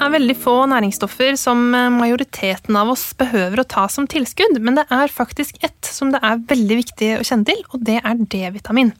Er 0.00 0.12
veldig 0.14 0.36
få 0.40 0.54
næringsstoffer 0.70 1.36
som 1.40 1.60
majoriteten 1.96 2.76
av 2.78 2.92
oss 2.92 3.10
behøver 3.18 3.62
å 3.62 3.68
ta 3.68 3.86
som 3.92 4.08
tilskudd, 4.10 4.58
men 4.62 4.78
det 4.78 4.86
er 4.92 5.12
faktisk 5.12 5.60
ett 5.66 5.86
som 5.86 6.12
det 6.14 6.20
er 6.26 6.42
veldig 6.50 6.78
viktig 6.82 7.10
å 7.18 7.24
kjenne 7.26 7.48
til, 7.50 7.62
og 7.70 7.84
det 7.86 7.98
er 8.00 8.20
D-vitamin. 8.20 8.92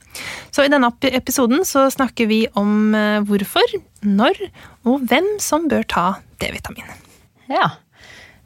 Så 0.53 0.65
i 0.65 0.73
denne 0.73 0.93
episoden 1.11 1.65
så 1.69 1.87
snakker 1.93 2.29
vi 2.31 2.43
om 2.59 2.95
eh, 2.97 3.21
hvorfor, 3.27 3.79
når 4.07 4.39
og 4.89 5.07
hvem 5.11 5.37
som 5.43 5.69
bør 5.71 5.87
ta 5.89 6.07
D-vitamin. 6.43 6.89
Ja. 7.51 7.73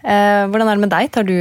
Eh, 0.04 0.44
hvordan 0.52 0.68
er 0.68 0.76
det 0.76 0.84
med 0.84 0.92
deg? 0.92 1.08
Tar 1.14 1.24
du 1.24 1.36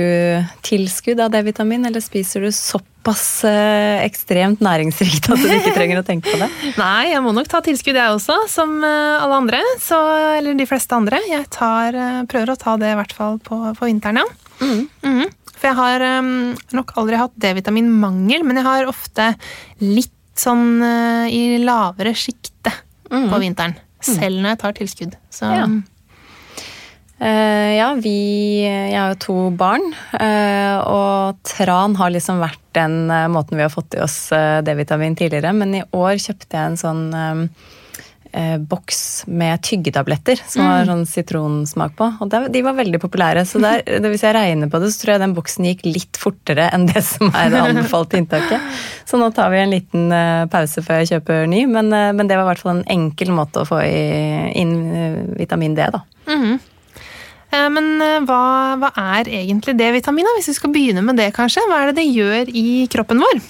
tilskudd 0.64 1.20
av 1.20 1.34
D-vitamin, 1.34 1.84
eller 1.90 2.04
spiser 2.04 2.46
du 2.46 2.52
såpass 2.56 3.44
eh, 3.50 4.00
ekstremt 4.06 4.64
næringsrikt 4.64 5.28
at 5.34 5.44
du 5.44 5.52
ikke 5.52 5.74
trenger 5.76 6.00
å 6.00 6.06
tenke 6.08 6.32
på 6.32 6.40
det? 6.40 6.48
Nei, 6.80 7.12
jeg 7.12 7.20
må 7.26 7.34
nok 7.36 7.52
ta 7.52 7.60
tilskudd 7.66 8.00
jeg 8.00 8.16
også, 8.16 8.38
som 8.52 8.78
eh, 8.80 9.20
alle 9.20 9.42
andre. 9.44 9.60
Så, 9.84 10.00
eller 10.38 10.56
de 10.56 10.70
fleste 10.70 10.96
andre. 10.96 11.20
Jeg 11.28 11.50
tar, 11.52 12.00
prøver 12.32 12.56
å 12.56 12.60
ta 12.60 12.78
det 12.80 12.94
i 12.94 12.98
hvert 13.02 13.16
fall 13.20 13.40
på, 13.44 13.60
på 13.76 13.92
vinteren, 13.92 14.24
ja. 14.24 14.28
Mm. 14.64 14.88
Mm. 15.04 15.24
For 15.54 15.70
jeg 15.70 15.80
har 15.80 16.04
nok 16.76 16.98
aldri 17.00 17.20
hatt 17.20 17.36
D-vitaminmangel, 17.44 18.48
men 18.48 18.60
jeg 18.62 18.68
har 18.68 18.88
ofte 18.88 19.34
litt 19.84 20.12
sånn 20.40 20.82
i 21.30 21.60
lavere 21.62 22.12
sjikte 22.18 22.72
mm. 23.12 23.28
på 23.32 23.40
vinteren. 23.44 23.76
Selv 24.04 24.40
når 24.40 24.54
jeg 24.54 24.60
tar 24.64 24.76
tilskudd. 24.80 25.18
Så 25.32 25.52
ja. 25.52 25.68
Uh, 27.74 27.78
ja, 27.78 27.94
vi 27.98 28.64
Jeg 28.64 28.98
har 28.98 29.14
jo 29.14 29.22
to 29.22 29.38
barn. 29.58 29.94
Uh, 30.14 30.78
og 30.86 31.44
tran 31.48 31.98
har 32.00 32.14
liksom 32.14 32.42
vært 32.44 32.62
den 32.78 33.10
uh, 33.12 33.30
måten 33.32 33.58
vi 33.58 33.66
har 33.66 33.74
fått 33.74 33.98
i 33.98 34.04
oss 34.04 34.30
D-vitamin 34.66 35.18
tidligere. 35.18 35.54
Men 35.54 35.76
i 35.76 35.86
år 35.92 36.18
kjøpte 36.22 36.58
jeg 36.58 36.74
en 36.74 36.80
sånn 36.80 37.08
boks 38.66 39.28
med 39.30 39.62
tyggetabletter 39.62 40.40
som 40.42 40.64
mm. 40.64 40.70
har 40.72 40.88
sånn 40.88 41.04
sitronsmak 41.06 41.92
på. 42.00 42.08
Og 42.26 42.32
de 42.50 42.64
var 42.66 42.74
veldig 42.80 42.98
populære. 43.04 43.44
Så 43.46 43.62
der, 43.62 43.84
hvis 44.10 44.24
jeg 44.26 44.34
regner 44.34 44.72
på 44.74 44.82
det, 44.82 44.90
så 44.90 45.04
tror 45.04 45.14
jeg 45.14 45.22
den 45.22 45.36
boksen 45.38 45.68
gikk 45.70 45.84
litt 45.86 46.18
fortere 46.18 46.66
enn 46.74 46.88
det 46.90 47.04
som 47.06 47.30
er 47.30 47.54
det 47.54 47.62
anbefalte 47.62 48.18
inntaket. 48.18 48.74
Så 49.06 49.22
nå 49.22 49.30
tar 49.38 49.54
vi 49.54 49.62
en 49.62 49.76
liten 49.76 50.18
pause 50.50 50.82
før 50.82 51.04
jeg 51.04 51.12
kjøper 51.14 51.46
ny. 51.54 51.62
Men, 51.70 51.94
men 51.94 52.26
det 52.26 52.40
var 52.40 52.48
i 52.48 52.52
hvert 52.56 52.66
fall 52.66 52.80
en 52.80 52.88
enkel 52.98 53.36
måte 53.38 53.62
å 53.62 53.70
få 53.70 53.84
i, 53.86 54.04
inn 54.58 54.80
vitamin 55.38 55.78
D, 55.78 55.92
da. 55.94 56.02
Mm. 56.26 56.58
Eh, 56.58 56.73
men 57.74 57.90
eh, 58.02 58.22
hva, 58.28 58.44
hva 58.82 58.94
er 59.18 59.30
egentlig 59.42 59.76
D-vitaminet, 59.80 60.38
hvis 60.38 60.52
vi 60.52 60.58
skal 60.58 60.74
begynne 60.74 61.04
med 61.06 61.20
det, 61.22 61.32
kanskje? 61.36 61.66
Hva 61.70 61.82
er 61.84 61.92
det 61.92 62.02
det 62.02 62.10
gjør 62.10 62.50
i 62.50 62.66
kroppen 62.92 63.22
vår? 63.24 63.44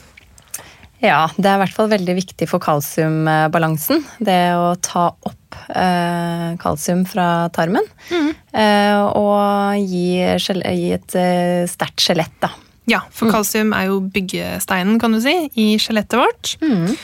Ja, 1.04 1.26
det 1.36 1.50
er 1.50 1.58
i 1.58 1.62
hvert 1.66 1.76
fall 1.76 1.90
veldig 1.92 2.14
viktig 2.16 2.48
for 2.48 2.64
kalsiumbalansen. 2.64 4.06
Det 4.24 4.42
å 4.56 4.70
ta 4.80 5.10
opp 5.12 5.58
eh, 5.76 6.54
kalsium 6.62 7.04
fra 7.10 7.50
tarmen. 7.56 7.88
Mm. 8.08 8.30
Eh, 8.56 9.02
og 9.20 9.84
gi, 9.84 10.22
gi 10.24 10.94
et 10.96 11.18
eh, 11.20 11.66
sterkt 11.68 12.06
skjelett, 12.06 12.38
da. 12.44 12.54
Ja, 12.88 13.02
for 13.12 13.28
mm. 13.28 13.34
kalsium 13.36 13.76
er 13.76 13.90
jo 13.90 14.00
byggesteinen, 14.16 14.96
kan 15.00 15.16
du 15.16 15.20
si, 15.24 15.36
i 15.60 15.74
skjelettet 15.80 16.20
vårt. 16.20 16.56
Mm. 16.64 16.96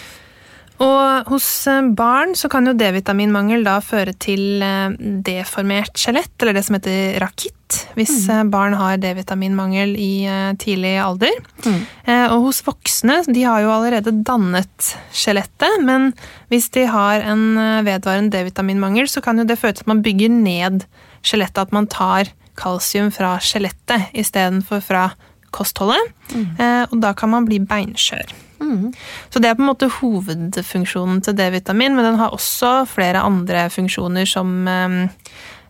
Og 0.80 1.28
hos 1.34 1.46
eh, 1.68 1.88
barn 1.96 2.36
så 2.40 2.48
kan 2.52 2.68
jo 2.68 2.76
D-vitaminmangel 2.78 3.66
da 3.68 3.80
føre 3.84 4.14
til 4.16 4.64
eh, 4.64 4.96
deformert 5.26 6.00
skjelett, 6.00 6.32
eller 6.40 6.56
det 6.56 6.64
som 6.66 6.78
heter 6.78 7.20
rakitt, 7.20 7.56
hvis 7.98 8.14
mm. 8.24 8.32
Eh, 8.32 8.44
barn 8.54 8.78
har 8.80 9.00
D-vitaminmangel 9.02 9.94
i 10.00 10.14
tidlig 10.62 10.96
alder. 11.04 11.36
Mm. 11.66 11.84
Og 12.34 12.48
hos 12.48 12.64
voksne, 12.66 13.20
de 13.28 13.44
har 13.46 13.62
jo 13.66 13.74
allerede 13.74 14.16
dannet 14.26 14.92
skjelettet, 15.16 15.84
men 15.86 16.12
hvis 16.50 16.70
de 16.76 16.88
har 16.90 17.26
en 17.28 17.44
vedvarende 17.86 18.34
D-vitaminmangel, 18.34 19.10
så 19.12 19.22
kan 19.26 19.42
jo 19.42 19.48
det 19.50 19.60
føre 19.60 19.78
til 19.78 19.86
at 19.86 19.92
man 19.92 20.04
bygger 20.06 20.34
ned 20.34 20.86
skjelettet, 21.22 21.68
at 21.68 21.76
man 21.76 21.90
tar 21.92 22.32
kalsium 22.60 23.12
fra 23.14 23.36
skjelettet 23.44 24.16
istedenfor 24.18 24.82
fra 24.84 25.10
kostholdet. 25.56 26.14
Mm. 26.34 26.54
Og 26.90 27.02
da 27.04 27.14
kan 27.18 27.34
man 27.34 27.48
bli 27.50 27.62
beinskjør. 27.62 28.34
Mm. 28.70 28.90
Så 29.34 29.42
det 29.42 29.50
er 29.50 29.58
på 29.58 29.66
en 29.66 29.72
måte 29.72 29.92
hovedfunksjonen 30.00 31.24
til 31.26 31.38
D-vitamin, 31.38 31.96
men 31.98 32.06
den 32.06 32.20
har 32.22 32.36
også 32.36 32.84
flere 32.90 33.24
andre 33.26 33.68
funksjoner 33.74 34.30
som 34.30 34.54
um, 34.70 35.00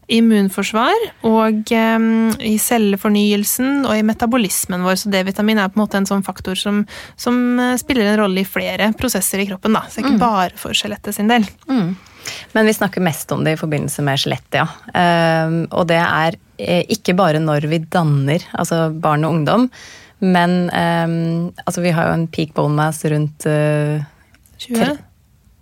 immunforsvar 0.10 1.06
og 1.28 1.72
um, 1.76 2.10
i 2.42 2.56
cellefornyelsen 2.62 3.86
og 3.86 3.94
i 3.98 4.06
metabolismen 4.06 4.84
vår. 4.86 5.00
Så 5.04 5.14
D-vitamin 5.14 5.62
er 5.62 5.72
på 5.72 5.80
en 5.80 5.86
måte 5.86 6.02
en 6.02 6.10
sånn 6.10 6.26
faktor 6.26 6.58
som, 6.60 6.84
som 7.20 7.40
uh, 7.62 7.76
spiller 7.80 8.10
en 8.10 8.20
rolle 8.24 8.44
i 8.44 8.50
flere 8.50 8.92
prosesser 9.00 9.44
i 9.44 9.48
kroppen. 9.50 9.78
Da. 9.78 9.86
Så 9.90 10.04
ikke 10.04 10.18
mm. 10.18 10.22
bare 10.24 10.60
for 10.60 10.78
skjelettet 10.78 11.18
sin 11.18 11.32
del. 11.32 11.48
Mm. 11.70 11.94
Men 12.54 12.68
vi 12.68 12.76
snakker 12.76 13.02
mest 13.02 13.32
om 13.32 13.46
det 13.46 13.56
i 13.56 13.60
forbindelse 13.60 14.04
med 14.06 14.20
skjelettet, 14.22 14.60
ja. 14.60 14.68
Um, 14.92 15.64
og 15.72 15.88
det 15.90 16.02
er 16.02 16.36
eh, 16.60 16.84
ikke 16.92 17.16
bare 17.18 17.42
når 17.42 17.66
vi 17.72 17.80
danner, 17.90 18.44
altså 18.54 18.90
barn 18.94 19.26
og 19.26 19.38
ungdom, 19.38 19.70
men 20.20 20.56
um, 20.70 21.52
altså, 21.66 21.82
vi 21.82 21.94
har 21.96 22.10
jo 22.10 22.16
en 22.18 22.28
peak 22.32 22.56
bone 22.58 22.76
mass 22.76 23.06
rundt 23.08 23.48
uh, 23.48 24.02
20? 24.60 24.98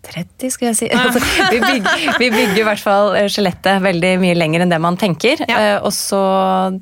30, 0.07 0.51
skal 0.53 0.69
jeg 0.69 0.77
si. 0.79 0.87
Altså, 0.95 1.21
vi, 1.51 1.59
bygger, 1.61 2.17
vi, 2.19 2.29
bygger, 2.31 2.59
i 2.61 2.65
hvert 2.65 2.81
fall 2.81 3.13
eh, 3.17 3.27
skjelettet 3.31 3.81
veldig 3.83 4.13
mye 4.21 4.37
lenger 4.37 4.63
enn 4.63 4.71
det 4.71 4.79
man 4.83 4.97
tenker. 4.99 5.41
Ja. 5.49 5.57
Uh, 5.77 5.87
og 5.89 5.93
så 5.95 6.21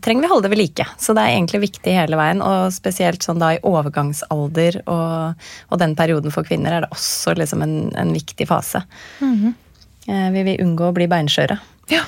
trenger 0.06 0.26
vi 0.26 0.32
holde 0.32 0.48
det 0.48 0.54
ved 0.54 0.62
like. 0.62 0.88
Så 1.02 1.16
det 1.18 1.24
er 1.26 1.36
egentlig 1.36 1.64
viktig 1.66 1.96
hele 1.98 2.20
veien. 2.20 2.44
Og 2.46 2.74
spesielt 2.76 3.26
sånn 3.26 3.42
da 3.42 3.56
i 3.56 3.62
overgangsalder 3.66 4.82
og, 4.86 5.48
og 5.70 5.82
den 5.82 5.98
perioden 5.98 6.34
for 6.34 6.48
kvinner 6.48 6.78
er 6.78 6.86
det 6.86 6.94
også 6.96 7.36
liksom 7.40 7.66
en, 7.66 7.76
en 7.98 8.14
viktig 8.16 8.48
fase. 8.50 8.84
Mm 9.20 9.36
-hmm. 9.36 9.58
uh, 10.12 10.30
vi 10.38 10.46
vil 10.52 10.64
unngå 10.68 10.92
å 10.92 10.96
bli 10.96 11.10
beinskjøre. 11.12 11.60
Ja. 11.90 12.06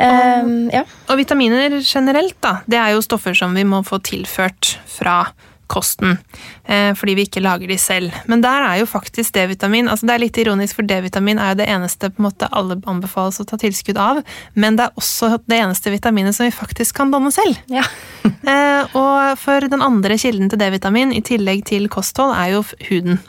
Um, 0.00 0.70
ja. 0.72 0.86
Og 1.10 1.20
vitaminer 1.20 1.76
generelt, 1.84 2.38
da, 2.40 2.60
det 2.70 2.78
er 2.80 2.94
jo 2.94 3.04
stoffer 3.04 3.36
som 3.36 3.56
vi 3.56 3.66
må 3.68 3.82
få 3.84 4.00
tilført 4.04 4.78
fra 4.88 5.26
kosten. 5.70 6.16
Eh, 6.64 6.90
fordi 6.98 7.14
vi 7.14 7.24
ikke 7.28 7.42
lager 7.42 7.70
de 7.70 7.76
selv. 7.78 8.14
Men 8.30 8.42
der 8.42 8.64
er 8.66 8.80
jo 8.80 8.88
faktisk 8.90 9.34
D-vitamin 9.36 9.88
altså 9.90 10.08
Det 10.08 10.14
er 10.14 10.22
litt 10.24 10.40
ironisk, 10.42 10.80
for 10.80 10.88
D-vitamin 10.88 11.38
er 11.38 11.52
jo 11.52 11.60
det 11.60 11.68
eneste 11.70 12.10
på 12.10 12.22
en 12.22 12.26
måte 12.26 12.48
alle 12.50 12.80
anbefales 12.90 13.38
å 13.42 13.46
ta 13.46 13.58
tilskudd 13.60 14.00
av. 14.00 14.22
Men 14.58 14.78
det 14.78 14.88
er 14.88 14.98
også 14.98 15.36
det 15.46 15.60
eneste 15.60 15.92
vitaminet 15.94 16.36
som 16.36 16.48
vi 16.48 16.54
faktisk 16.54 16.98
kan 16.98 17.14
danne 17.14 17.30
selv. 17.34 17.60
Ja. 17.70 17.84
eh, 18.26 18.96
og 18.98 19.38
for 19.38 19.70
den 19.70 19.84
andre 19.86 20.18
kilden 20.18 20.50
til 20.50 20.58
D-vitamin, 20.58 21.14
i 21.14 21.22
tillegg 21.22 21.68
til 21.70 21.86
kosthold, 21.92 22.34
er 22.34 22.56
jo 22.56 22.64
huden. 22.90 23.22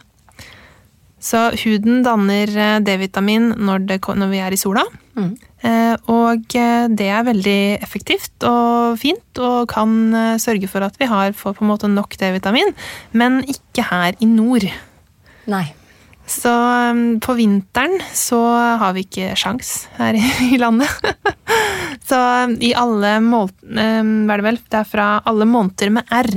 Så 1.22 1.52
huden 1.62 2.02
danner 2.06 2.50
eh, 2.50 2.78
D-vitamin 2.82 3.52
når, 3.62 3.86
når, 4.18 4.30
vi 4.32 4.40
er 4.42 4.54
i 4.56 4.60
sola. 4.60 4.84
Mm. 5.14 5.34
Eh, 5.62 5.94
og 6.10 6.56
eh, 6.58 6.86
det 6.90 7.10
er 7.14 7.28
veldig 7.28 7.62
effektivt 7.78 8.48
og 8.48 8.98
fint, 9.02 9.42
og 9.42 9.70
kan 9.70 9.94
sørge 10.42 10.70
for 10.72 10.88
at 10.88 10.98
vi 10.98 11.10
har, 11.12 11.36
får 11.38 11.60
på 11.60 11.66
en 11.66 11.70
måte 11.70 11.92
nok 11.92 12.18
D-vitamin, 12.18 12.74
men 13.14 13.44
ikke 13.46 13.86
her 13.92 14.18
i 14.18 14.30
nord. 14.30 14.66
Nei. 15.52 15.68
Så 16.32 16.52
på 17.22 17.34
vinteren 17.36 17.98
så 18.16 18.40
har 18.80 18.96
vi 18.96 19.04
ikke 19.04 19.34
sjans 19.38 19.90
her 20.00 20.18
i 20.18 20.58
landet. 20.64 20.90
så 22.10 22.22
i 22.64 22.74
alle 22.78 23.18
måneder 23.22 24.32
er 24.32 24.46
det? 24.48 24.58
Det 24.72 24.82
er 24.82 24.90
fra 24.90 25.08
alle 25.28 25.46
måneder 25.50 25.94
med 26.00 26.18
R. 26.18 26.34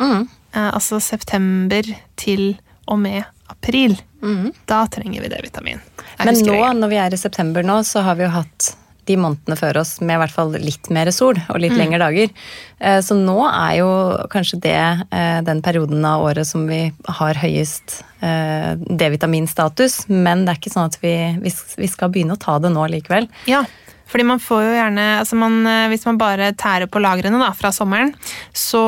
Mm. 0.00 0.28
Altså 0.54 1.00
september 1.02 1.88
til 2.20 2.54
og 2.86 3.00
med 3.02 3.24
april. 3.46 3.96
Mm. 4.22 4.52
Da 4.70 4.84
trenger 4.86 5.24
vi 5.24 5.28
D-vitamin. 5.32 5.82
Men 6.22 6.40
nå, 6.46 6.60
når 6.78 6.92
vi 6.92 7.02
er 7.02 7.14
i 7.14 7.20
september 7.20 7.66
nå, 7.66 7.82
så 7.84 8.04
har 8.06 8.18
vi 8.18 8.26
jo 8.26 8.32
hatt 8.34 8.72
de 9.08 9.16
månedene 9.20 9.56
før 9.58 9.82
oss 9.82 9.98
med 10.00 10.16
i 10.16 10.20
hvert 10.22 10.32
fall 10.32 10.54
litt 10.56 10.88
mer 10.94 11.10
sol 11.12 11.36
og 11.36 11.60
litt 11.60 11.74
mm. 11.74 11.80
lengre 11.80 12.00
dager. 12.00 12.32
Eh, 12.80 13.00
så 13.04 13.16
nå 13.18 13.36
er 13.50 13.78
jo 13.82 13.90
kanskje 14.32 14.60
det 14.64 14.80
eh, 14.80 15.40
den 15.44 15.60
perioden 15.64 16.04
av 16.08 16.24
året 16.24 16.48
som 16.48 16.66
vi 16.70 16.86
har 17.18 17.40
høyest 17.42 18.00
eh, 18.24 18.72
D-vitaminstatus. 18.80 20.04
Men 20.08 20.44
det 20.44 20.54
er 20.54 20.62
ikke 20.62 20.74
sånn 20.74 20.92
at 20.92 21.00
vi, 21.04 21.14
vi 21.44 21.90
skal 21.90 22.12
begynne 22.14 22.38
å 22.38 22.40
ta 22.40 22.56
det 22.62 22.72
nå 22.72 22.88
likevel. 22.96 23.28
Ja, 23.50 23.64
fordi 24.08 24.26
man 24.28 24.40
får 24.42 24.66
jo 24.66 24.74
gjerne 24.76 25.04
altså 25.18 25.36
man, 25.40 25.54
Hvis 25.90 26.04
man 26.04 26.18
bare 26.20 26.50
tærer 26.60 26.86
på 26.92 27.00
lagrene 27.02 27.40
da, 27.40 27.48
fra 27.56 27.72
sommeren, 27.74 28.12
så 28.52 28.82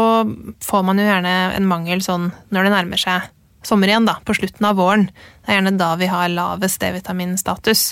får 0.62 0.84
man 0.86 1.00
jo 1.00 1.06
gjerne 1.08 1.32
en 1.56 1.68
mangel 1.68 2.04
sånn 2.04 2.28
når 2.52 2.68
det 2.68 2.74
nærmer 2.76 3.00
seg 3.00 3.32
sommer 3.66 3.90
igjen, 3.90 4.06
da, 4.08 4.16
på 4.24 4.34
slutten 4.36 4.66
av 4.68 4.78
våren. 4.78 5.06
Det 5.42 5.52
er 5.52 5.58
gjerne 5.58 5.72
da 5.78 5.88
vi 5.98 6.08
har 6.10 6.30
lavest 6.32 6.80
D-vitaminstatus. 6.82 7.82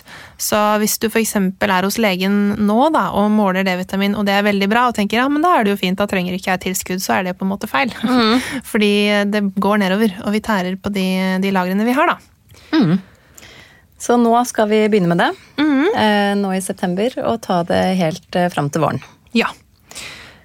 Så 0.40 0.60
hvis 0.82 0.96
du 1.02 1.08
f.eks. 1.10 1.34
er 1.36 1.86
hos 1.86 1.98
legen 2.02 2.36
nå 2.66 2.78
da, 2.94 3.08
og 3.18 3.32
måler 3.34 3.66
D-vitamin, 3.66 4.16
og 4.18 4.28
det 4.28 4.36
er 4.38 4.46
veldig 4.46 4.68
bra, 4.70 4.88
og 4.88 4.98
tenker 4.98 5.20
ja, 5.20 5.26
men 5.30 5.44
da 5.44 5.56
er 5.56 5.66
det 5.66 5.74
jo 5.74 5.80
fint, 5.82 5.98
da 5.98 6.06
trenger 6.10 6.36
ikke 6.36 6.52
jeg 6.52 6.64
tilskudd, 6.68 7.02
så 7.02 7.18
er 7.18 7.28
det 7.28 7.38
på 7.38 7.46
en 7.46 7.52
måte 7.54 7.70
feil. 7.70 7.94
Mm. 8.02 8.38
Fordi 8.70 8.92
det 9.30 9.42
går 9.58 9.82
nedover, 9.82 10.14
og 10.24 10.36
vi 10.36 10.44
tærer 10.44 10.78
på 10.78 10.94
de, 10.94 11.08
de 11.42 11.52
lagrene 11.54 11.88
vi 11.88 11.96
har, 11.98 12.14
da. 12.14 12.20
Mm. 12.74 12.96
Så 14.04 14.18
nå 14.20 14.34
skal 14.48 14.68
vi 14.68 14.84
begynne 14.92 15.08
med 15.10 15.22
det, 15.22 15.30
mm. 15.56 15.84
eh, 15.96 16.32
nå 16.36 16.54
i 16.54 16.62
september, 16.64 17.14
og 17.24 17.40
ta 17.46 17.62
det 17.66 17.82
helt 18.00 18.36
eh, 18.36 18.50
fram 18.52 18.68
til 18.72 18.84
våren. 18.84 19.04
Ja. 19.34 19.48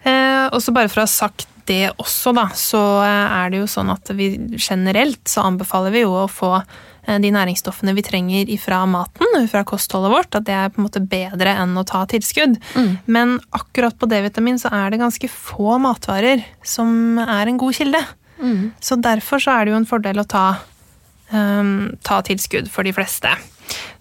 Eh, 0.07 0.45
og 0.47 0.61
så 0.63 0.71
bare 0.75 0.87
for 0.91 1.01
å 1.01 1.07
ha 1.07 1.11
sagt 1.11 1.47
det 1.69 1.93
også, 2.01 2.33
da, 2.35 2.47
så 2.57 2.81
eh, 3.05 3.33
er 3.39 3.51
det 3.51 3.61
jo 3.61 3.69
sånn 3.69 3.91
at 3.93 4.09
vi 4.17 4.31
generelt 4.57 5.21
så 5.29 5.45
anbefaler 5.47 5.93
vi 5.93 6.03
jo 6.03 6.15
å 6.23 6.29
få 6.31 6.51
eh, 6.57 7.19
de 7.21 7.31
næringsstoffene 7.35 7.93
vi 7.97 8.05
trenger 8.05 8.53
fra 8.61 8.81
maten, 8.89 9.45
fra 9.51 9.63
kostholdet 9.67 10.13
vårt, 10.13 10.39
at 10.39 10.47
det 10.47 10.55
er 10.57 10.71
på 10.73 10.81
en 10.81 10.87
måte 10.87 11.03
bedre 11.03 11.53
enn 11.61 11.77
å 11.77 11.85
ta 11.87 12.05
tilskudd. 12.09 12.57
Mm. 12.73 12.89
Men 13.05 13.35
akkurat 13.55 13.97
på 13.99 14.09
D-vitamin 14.09 14.57
så 14.61 14.71
er 14.75 14.89
det 14.93 15.01
ganske 15.03 15.29
få 15.33 15.77
matvarer 15.83 16.43
som 16.65 17.21
er 17.25 17.51
en 17.51 17.61
god 17.61 17.77
kilde. 17.77 18.01
Mm. 18.39 18.71
Så 18.81 18.97
derfor 19.03 19.43
så 19.43 19.55
er 19.55 19.67
det 19.67 19.75
jo 19.75 19.79
en 19.83 19.89
fordel 19.89 20.23
å 20.23 20.27
ta, 20.27 20.47
um, 21.35 21.89
ta 22.07 22.21
tilskudd 22.25 22.69
for 22.71 22.87
de 22.87 22.95
fleste. 22.95 23.31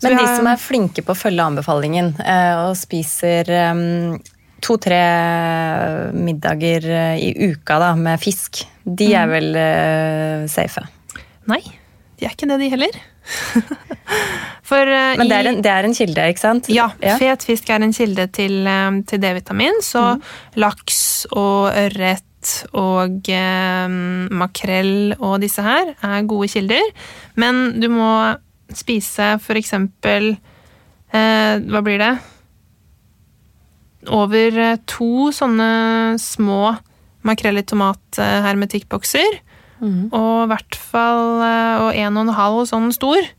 Men 0.00 0.14
de 0.16 0.24
som 0.30 0.46
er 0.48 0.60
flinke 0.62 1.02
på 1.04 1.12
å 1.12 1.18
følge 1.18 1.44
anbefalingen 1.44 2.14
og 2.22 2.72
spiser 2.78 3.50
um 3.68 4.20
to-tre 4.64 5.00
middager 6.16 6.86
eh, 6.90 7.20
i 7.28 7.50
uka 7.52 7.78
da, 7.82 7.92
med 7.98 8.20
fisk, 8.22 8.64
de 8.84 9.12
er 9.12 9.28
mm. 9.28 9.34
vel 9.36 9.58
uh, 9.58 10.48
safe? 10.50 10.82
Nei, 11.50 11.62
de 12.18 12.26
er 12.26 12.34
ikke 12.34 12.48
det, 12.50 12.58
de 12.62 12.70
heller. 12.72 12.98
For, 14.68 14.88
uh, 14.88 15.16
Men 15.20 15.28
det 15.28 15.36
er, 15.36 15.50
en, 15.50 15.60
det 15.64 15.72
er, 15.72 15.88
en, 15.88 15.96
kilde, 15.96 16.28
ikke 16.32 16.44
sant? 16.44 16.70
Ja, 16.72 16.88
ja. 17.04 17.18
fet 17.20 17.44
fisk 17.46 17.70
er 17.72 17.84
en 17.84 17.94
kilde 17.96 18.28
til, 18.34 18.60
um, 18.66 19.02
til 19.08 19.20
D-vitamin. 19.22 19.82
Så 19.84 20.04
mm. 20.16 20.24
laks 20.64 21.02
og 21.32 21.70
ørret 21.72 22.24
og 22.78 23.28
um, 23.34 24.28
makrell 24.40 25.12
og 25.18 25.40
disse 25.42 25.64
her 25.64 25.92
er 25.94 26.28
gode 26.28 26.48
kilder. 26.52 26.92
Men 27.40 27.78
du 27.80 27.88
må 27.92 28.12
spise 28.74 29.36
for 29.40 29.58
eksempel 29.58 30.34
uh, 30.34 31.54
Hva 31.64 31.82
blir 31.84 32.00
det? 32.02 32.12
Over 34.06 34.58
eh, 34.58 34.78
to 34.86 35.30
sånne 35.34 36.18
små 36.22 36.76
makrell 37.26 37.58
i 37.58 37.66
tomat-hermetikkbokser. 37.66 39.40
Mm. 39.78 40.08
Og 40.14 40.44
i 40.44 40.50
hvert 40.52 40.78
fall 40.78 41.42
eh, 41.44 41.82
og 41.82 41.90
en 41.98 42.16
og 42.16 42.26
en 42.26 42.36
halv 42.38 42.64
sånn 42.70 42.90
stor 42.94 43.30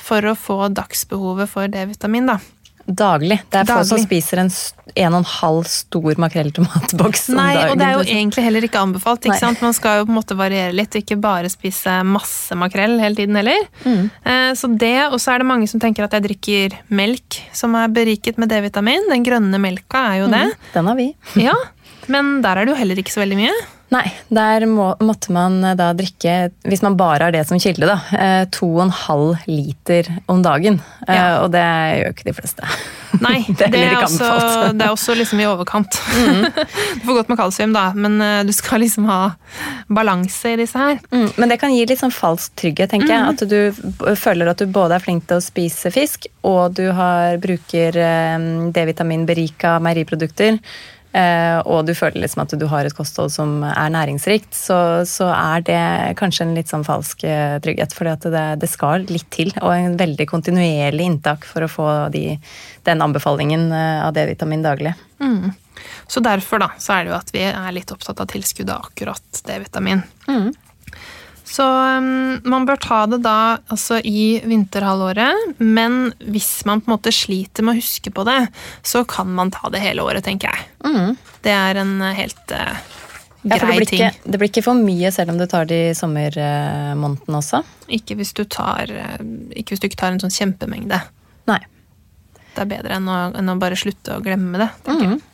for 0.00 0.24
å 0.28 0.36
få 0.36 0.58
dagsbehovet 0.76 1.50
for 1.50 1.72
D-vitamin. 1.72 2.32
da. 2.32 2.40
Daglig. 2.86 3.40
Det 3.50 3.60
er 3.60 3.64
Daglig. 3.66 3.82
få 3.82 3.88
som 3.88 3.98
spiser 4.04 4.38
en 4.44 4.50
en 4.96 5.12
og 5.12 5.18
en 5.18 5.26
halv 5.28 5.64
stor 5.68 6.14
makrelltomatboks 6.22 7.28
om 7.32 7.36
Nei, 7.40 7.54
dagen. 7.56 7.70
og 7.72 7.80
det 7.80 7.86
er 7.86 7.96
jo 7.96 8.04
egentlig 8.06 8.44
heller 8.46 8.66
ikke 8.68 8.80
anbefalt. 8.80 9.26
ikke 9.26 9.38
sant? 9.40 9.60
Man 9.64 9.74
skal 9.76 9.98
jo 10.00 10.06
på 10.06 10.14
en 10.14 10.18
måte 10.20 10.36
variere 10.38 10.72
litt, 10.72 10.94
og 10.94 11.02
ikke 11.02 11.18
bare 11.20 11.50
spise 11.52 11.98
masse 12.06 12.54
makrell 12.56 12.96
hele 13.02 13.18
tiden 13.18 13.36
heller. 13.36 13.66
Mm. 13.84 14.10
Eh, 14.24 14.52
så 14.54 14.70
det, 14.78 14.94
Og 15.10 15.18
så 15.20 15.34
er 15.34 15.42
det 15.42 15.50
mange 15.50 15.68
som 15.68 15.80
tenker 15.82 16.06
at 16.06 16.12
jeg 16.16 16.22
drikker 16.28 16.78
melk 16.88 17.40
som 17.52 17.74
er 17.74 17.88
beriket 17.88 18.38
med 18.38 18.48
D-vitamin. 18.48 19.08
Den 19.10 19.24
grønne 19.26 19.60
melka 19.60 20.06
er 20.14 20.22
jo 20.22 20.28
det. 20.32 20.44
Mm, 20.46 20.68
den 20.74 20.86
har 20.86 20.96
vi. 20.96 21.08
ja, 21.42 21.54
Men 22.08 22.40
der 22.42 22.56
er 22.56 22.64
det 22.64 22.72
jo 22.76 22.78
heller 22.78 22.96
ikke 23.02 23.12
så 23.12 23.24
veldig 23.24 23.36
mye. 23.42 23.56
Nei, 23.94 24.06
der 24.34 24.64
må, 24.66 24.88
måtte 24.98 25.30
man 25.34 25.60
eh, 25.62 25.76
da 25.78 25.92
drikke, 25.94 26.50
hvis 26.66 26.82
man 26.82 26.96
bare 26.98 27.28
har 27.28 27.34
det 27.34 27.44
som 27.46 27.60
kilde, 27.62 27.86
da, 27.86 27.98
eh, 28.18 28.42
to 28.50 28.66
og 28.72 28.80
en 28.88 28.94
halv 29.04 29.44
liter 29.46 30.08
om 30.32 30.42
dagen. 30.42 30.80
Eh, 31.06 31.14
ja. 31.14 31.26
Og 31.44 31.52
det 31.54 31.62
gjør 31.62 32.14
ikke 32.16 32.26
de 32.26 32.34
fleste. 32.34 32.70
Nei, 33.26 33.38
det, 33.46 33.68
er, 33.68 33.74
det 33.76 33.84
er 33.86 34.00
også, 34.00 34.30
det 34.74 34.88
er 34.88 34.90
også 34.90 35.14
liksom 35.20 35.42
i 35.42 35.48
overkant. 35.50 36.00
Mm. 36.26 36.42
du 36.42 37.04
får 37.06 37.16
godt 37.20 37.28
med 37.30 37.38
kalsium, 37.38 37.72
da, 37.76 37.84
men 37.94 38.18
du 38.48 38.50
skal 38.52 38.80
liksom 38.82 39.04
ha 39.06 39.18
balanse 39.92 40.50
i 40.52 40.56
disse 40.58 40.80
her. 40.80 40.96
Mm, 41.12 41.28
men 41.38 41.52
det 41.52 41.58
kan 41.60 41.72
gi 41.72 41.84
litt 41.86 42.00
sånn 42.00 42.12
falsk 42.12 42.56
trygghet, 42.58 42.90
tenker 42.90 43.12
jeg. 43.12 43.22
Mm. 43.22 43.30
At 43.30 43.44
du 43.46 44.16
føler 44.18 44.50
at 44.50 44.60
du 44.60 44.66
både 44.72 44.96
er 44.96 45.04
flink 45.04 45.28
til 45.30 45.38
å 45.38 45.44
spise 45.44 45.92
fisk, 45.94 46.26
og 46.46 46.74
du 46.80 46.88
har, 46.96 47.38
bruker 47.42 47.94
D-vitamin-berika 48.74 49.76
meieriprodukter. 49.84 50.58
Eh, 51.16 51.58
og 51.64 51.86
du 51.88 51.94
føler 51.96 52.20
liksom 52.24 52.42
at 52.42 52.54
du 52.60 52.66
har 52.68 52.84
et 52.84 52.96
kosthold 52.96 53.30
som 53.32 53.62
er 53.64 53.92
næringsrikt, 53.94 54.50
så, 54.56 54.78
så 55.08 55.30
er 55.32 55.64
det 55.64 55.80
kanskje 56.20 56.44
en 56.44 56.56
litt 56.58 56.72
sånn 56.72 56.84
falsk 56.86 57.24
eh, 57.24 57.56
trygghet. 57.64 57.94
For 57.96 58.10
det, 58.10 58.44
det, 58.60 58.70
skal 58.70 59.06
litt 59.08 59.28
til, 59.32 59.54
og 59.62 59.72
en 59.72 59.96
veldig 60.00 60.26
kontinuerlig 60.28 61.08
inntak 61.08 61.46
for 61.48 61.64
å 61.64 61.70
få 61.72 61.88
de, 62.12 62.26
den 62.88 63.04
anbefalingen 63.04 63.70
eh, 63.72 64.02
av 64.04 64.12
D-vitamin 64.16 64.66
daglig. 64.66 64.92
Mm. 65.22 65.54
Så 66.06 66.20
derfor 66.24 66.60
da, 66.60 66.70
så 66.80 66.98
er 66.98 67.06
det 67.06 67.14
jo 67.14 67.18
at 67.18 67.32
vi 67.34 67.46
er 67.48 67.72
litt 67.74 67.92
opptatt 67.94 68.20
av 68.20 68.28
tilskudd 68.32 68.70
av 68.72 68.90
akkurat 68.90 69.42
D-vitamin. 69.48 70.04
Mm. 70.28 70.52
Så 71.46 71.62
um, 71.62 72.40
man 72.44 72.66
bør 72.66 72.78
ta 72.82 72.98
det 73.06 73.20
da 73.22 73.58
altså 73.70 74.00
i 74.02 74.40
vinterhalvåret, 74.42 75.54
men 75.62 76.10
hvis 76.26 76.64
man 76.66 76.82
på 76.82 76.90
en 76.90 76.96
måte 76.96 77.12
sliter 77.14 77.62
med 77.62 77.76
å 77.76 77.78
huske 77.78 78.10
på 78.10 78.24
det, 78.26 78.40
så 78.82 79.04
kan 79.08 79.30
man 79.36 79.52
ta 79.54 79.70
det 79.70 79.84
hele 79.84 80.02
året, 80.02 80.26
tenker 80.26 80.50
jeg. 80.50 80.66
Mm. 80.82 81.14
Det 81.46 81.54
er 81.54 81.80
en 81.84 81.94
uh, 82.02 82.10
helt 82.18 82.50
uh, 82.50 82.80
grei 83.46 83.60
ja, 83.60 83.78
det 83.78 83.88
ting. 83.92 84.02
Ikke, 84.02 84.26
det 84.26 84.42
blir 84.42 84.50
ikke 84.50 84.66
for 84.66 84.88
mye 84.88 85.14
selv 85.14 85.36
om 85.36 85.38
du 85.38 85.46
tar 85.50 85.70
det 85.70 85.80
i 85.92 85.94
sommermåneden 85.94 87.38
også? 87.38 87.62
Ikke 87.94 88.18
hvis, 88.18 88.34
du 88.34 88.42
tar, 88.50 88.90
uh, 88.90 89.22
ikke 89.54 89.76
hvis 89.76 89.84
du 89.84 89.88
ikke 89.90 90.02
tar 90.02 90.16
en 90.16 90.22
sånn 90.26 90.34
kjempemengde. 90.34 90.98
Nei. 91.46 91.62
Det 92.56 92.64
er 92.64 92.74
bedre 92.74 92.98
enn 92.98 93.06
å, 93.12 93.22
enn 93.38 93.54
å 93.54 93.58
bare 93.60 93.78
slutte 93.78 94.18
å 94.18 94.24
glemme 94.24 94.58
det, 94.64 94.72
tenker 94.82 95.12
mm. 95.12 95.14
jeg. 95.14 95.24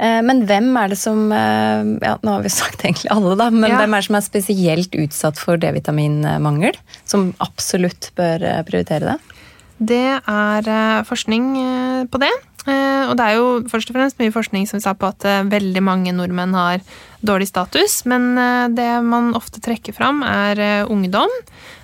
Eh, 0.00 0.20
men 0.24 0.44
hvem 0.48 0.70
er 0.80 0.92
det 0.92 0.98
som 1.00 1.26
eh, 1.34 1.90
ja, 2.02 2.16
Nå 2.24 2.36
har 2.36 2.44
vi 2.44 2.52
sagt 2.60 2.84
egentlig 2.84 3.10
alle, 3.14 3.36
da. 3.38 3.50
Men 3.54 3.70
ja. 3.70 3.82
hvem 3.82 3.94
er 3.94 4.02
det 4.02 4.08
som 4.08 4.18
er 4.18 4.26
spesielt 4.26 4.96
utsatt 4.98 5.40
for 5.40 5.60
D-vitaminmangel? 5.60 6.78
Som 7.08 7.32
absolutt 7.44 8.12
bør 8.18 8.46
eh, 8.48 8.62
prioritere 8.68 9.14
det? 9.14 9.38
Det 9.82 10.04
er 10.30 10.68
forskning 11.08 11.46
på 12.06 12.18
det. 12.22 12.30
Og 12.62 13.16
det 13.18 13.24
er 13.26 13.38
jo 13.40 13.46
først 13.66 13.90
og 13.90 13.96
fremst 13.96 14.20
mye 14.22 14.32
forskning 14.34 14.68
som 14.70 14.78
sa 14.80 14.92
på 14.94 15.08
at 15.08 15.24
veldig 15.50 15.82
mange 15.82 16.12
nordmenn 16.14 16.54
har 16.54 16.84
dårlig 17.26 17.48
status. 17.50 18.04
Men 18.06 18.36
det 18.76 18.86
man 19.02 19.32
ofte 19.34 19.58
trekker 19.64 19.96
fram, 19.96 20.22
er 20.22 20.86
ungdom. 20.86 21.32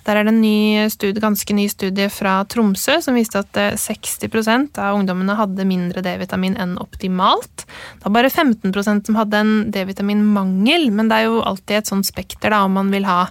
Der 0.08 0.16
er 0.16 0.24
det 0.24 0.32
en 0.32 0.40
ny 0.40 0.88
studie, 0.88 1.20
ganske 1.20 1.52
ny 1.52 1.66
studie 1.68 2.08
fra 2.08 2.38
Tromsø 2.48 2.94
som 3.04 3.16
viste 3.18 3.42
at 3.42 3.58
60 3.76 4.24
eh, 4.24 4.62
av 4.80 4.96
ungdommene 4.96 5.36
hadde 5.36 5.66
mindre 5.68 6.00
D-vitamin 6.04 6.56
enn 6.56 6.78
optimalt. 6.80 7.66
Det 7.66 8.06
var 8.06 8.14
bare 8.16 8.30
15% 8.32 9.10
som 9.10 9.18
hadde 9.20 9.42
en 9.42 9.52
D-vitaminmangel, 9.74 10.88
men 10.96 11.10
det 11.10 11.18
er 11.18 11.28
jo 11.28 11.42
alltid 11.44 11.82
et 11.82 11.92
sånt 11.92 12.08
spekter 12.08 12.56
da, 12.56 12.62
om 12.64 12.78
man 12.80 12.88
vil 12.94 13.04
ha 13.04 13.26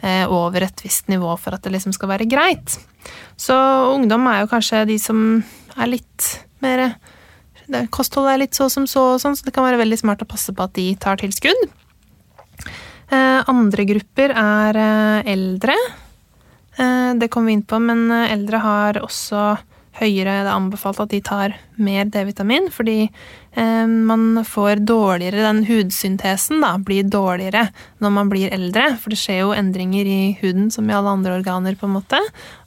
eh, 0.00 0.24
over 0.24 0.64
et 0.64 0.80
visst 0.86 1.12
nivå 1.12 1.36
for 1.36 1.52
at 1.52 1.66
det 1.66 1.74
liksom 1.76 1.92
skal 1.92 2.14
være 2.14 2.30
greit. 2.32 2.78
Så 3.36 3.58
ungdom 3.92 4.24
er 4.32 4.40
jo 4.40 4.52
kanskje 4.54 4.86
de 4.88 4.96
som 5.02 5.42
er 5.76 5.92
litt 5.98 6.30
mer 6.64 6.92
Kostholdet 7.94 8.34
er 8.34 8.40
litt 8.42 8.56
så 8.58 8.66
som 8.68 8.84
så, 8.90 9.16
sånn, 9.22 9.36
så 9.38 9.46
det 9.46 9.52
kan 9.54 9.64
være 9.64 9.78
veldig 9.80 9.96
smart 10.00 10.24
å 10.24 10.28
passe 10.28 10.52
på 10.52 10.64
at 10.66 10.74
de 10.76 10.90
tar 11.00 11.20
tilskudd. 11.20 11.60
Eh, 13.12 13.38
andre 13.48 13.86
grupper 13.88 14.34
er 14.36 14.78
eldre. 15.30 15.76
Eh, 16.76 17.14
det 17.14 17.28
kommer 17.28 17.52
vi 17.52 17.58
inn 17.58 17.66
på, 17.68 17.78
men 17.82 18.06
eh, 18.10 18.32
eldre 18.32 18.60
har 18.62 19.00
også 19.02 19.42
høyere 19.98 20.42
Det 20.42 20.48
er 20.48 20.54
anbefalt 20.54 21.00
at 21.02 21.12
de 21.12 21.20
tar 21.24 21.56
mer 21.82 22.08
D-vitamin, 22.08 22.70
fordi 22.72 23.04
eh, 23.04 23.86
man 23.86 24.42
får 24.48 24.84
dårligere 24.88 25.44
Den 25.44 25.64
hudsyntesen 25.68 26.62
da, 26.64 26.74
blir 26.78 27.04
dårligere 27.04 27.68
når 28.02 28.14
man 28.16 28.32
blir 28.32 28.52
eldre, 28.54 28.94
for 29.00 29.12
det 29.12 29.20
skjer 29.20 29.42
jo 29.42 29.54
endringer 29.56 30.08
i 30.08 30.20
huden 30.40 30.70
som 30.72 30.88
i 30.88 30.96
alle 30.96 31.12
andre 31.12 31.36
organer, 31.40 31.76
på 31.76 31.88
en 31.88 31.96
måte. 31.98 32.20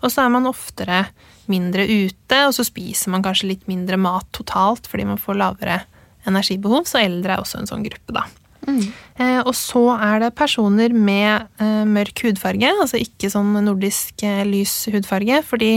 Og 0.03 0.13
så 0.13 0.25
er 0.25 0.33
man 0.35 0.49
oftere 0.49 1.05
mindre 1.51 1.85
ute, 1.85 2.39
og 2.47 2.55
så 2.57 2.65
spiser 2.65 3.13
man 3.13 3.25
kanskje 3.25 3.51
litt 3.51 3.67
mindre 3.69 3.99
mat 4.01 4.29
totalt 4.33 4.87
fordi 4.89 5.05
man 5.09 5.21
får 5.21 5.37
lavere 5.41 5.83
energibehov, 6.25 6.87
så 6.89 7.03
eldre 7.03 7.35
er 7.35 7.43
også 7.43 7.61
en 7.61 7.69
sånn 7.69 7.85
gruppe, 7.85 8.15
da. 8.15 8.25
Mm. 8.65 8.81
Eh, 9.21 9.39
og 9.45 9.53
så 9.57 9.83
er 9.93 10.23
det 10.23 10.35
personer 10.37 10.93
med 10.93 11.45
eh, 11.61 11.83
mørk 11.85 12.25
hudfarge, 12.25 12.71
altså 12.81 12.99
ikke 13.01 13.29
sånn 13.29 13.53
nordisk 13.65 14.25
eh, 14.25 14.41
lys 14.47 14.73
hudfarge, 14.93 15.41
fordi 15.45 15.73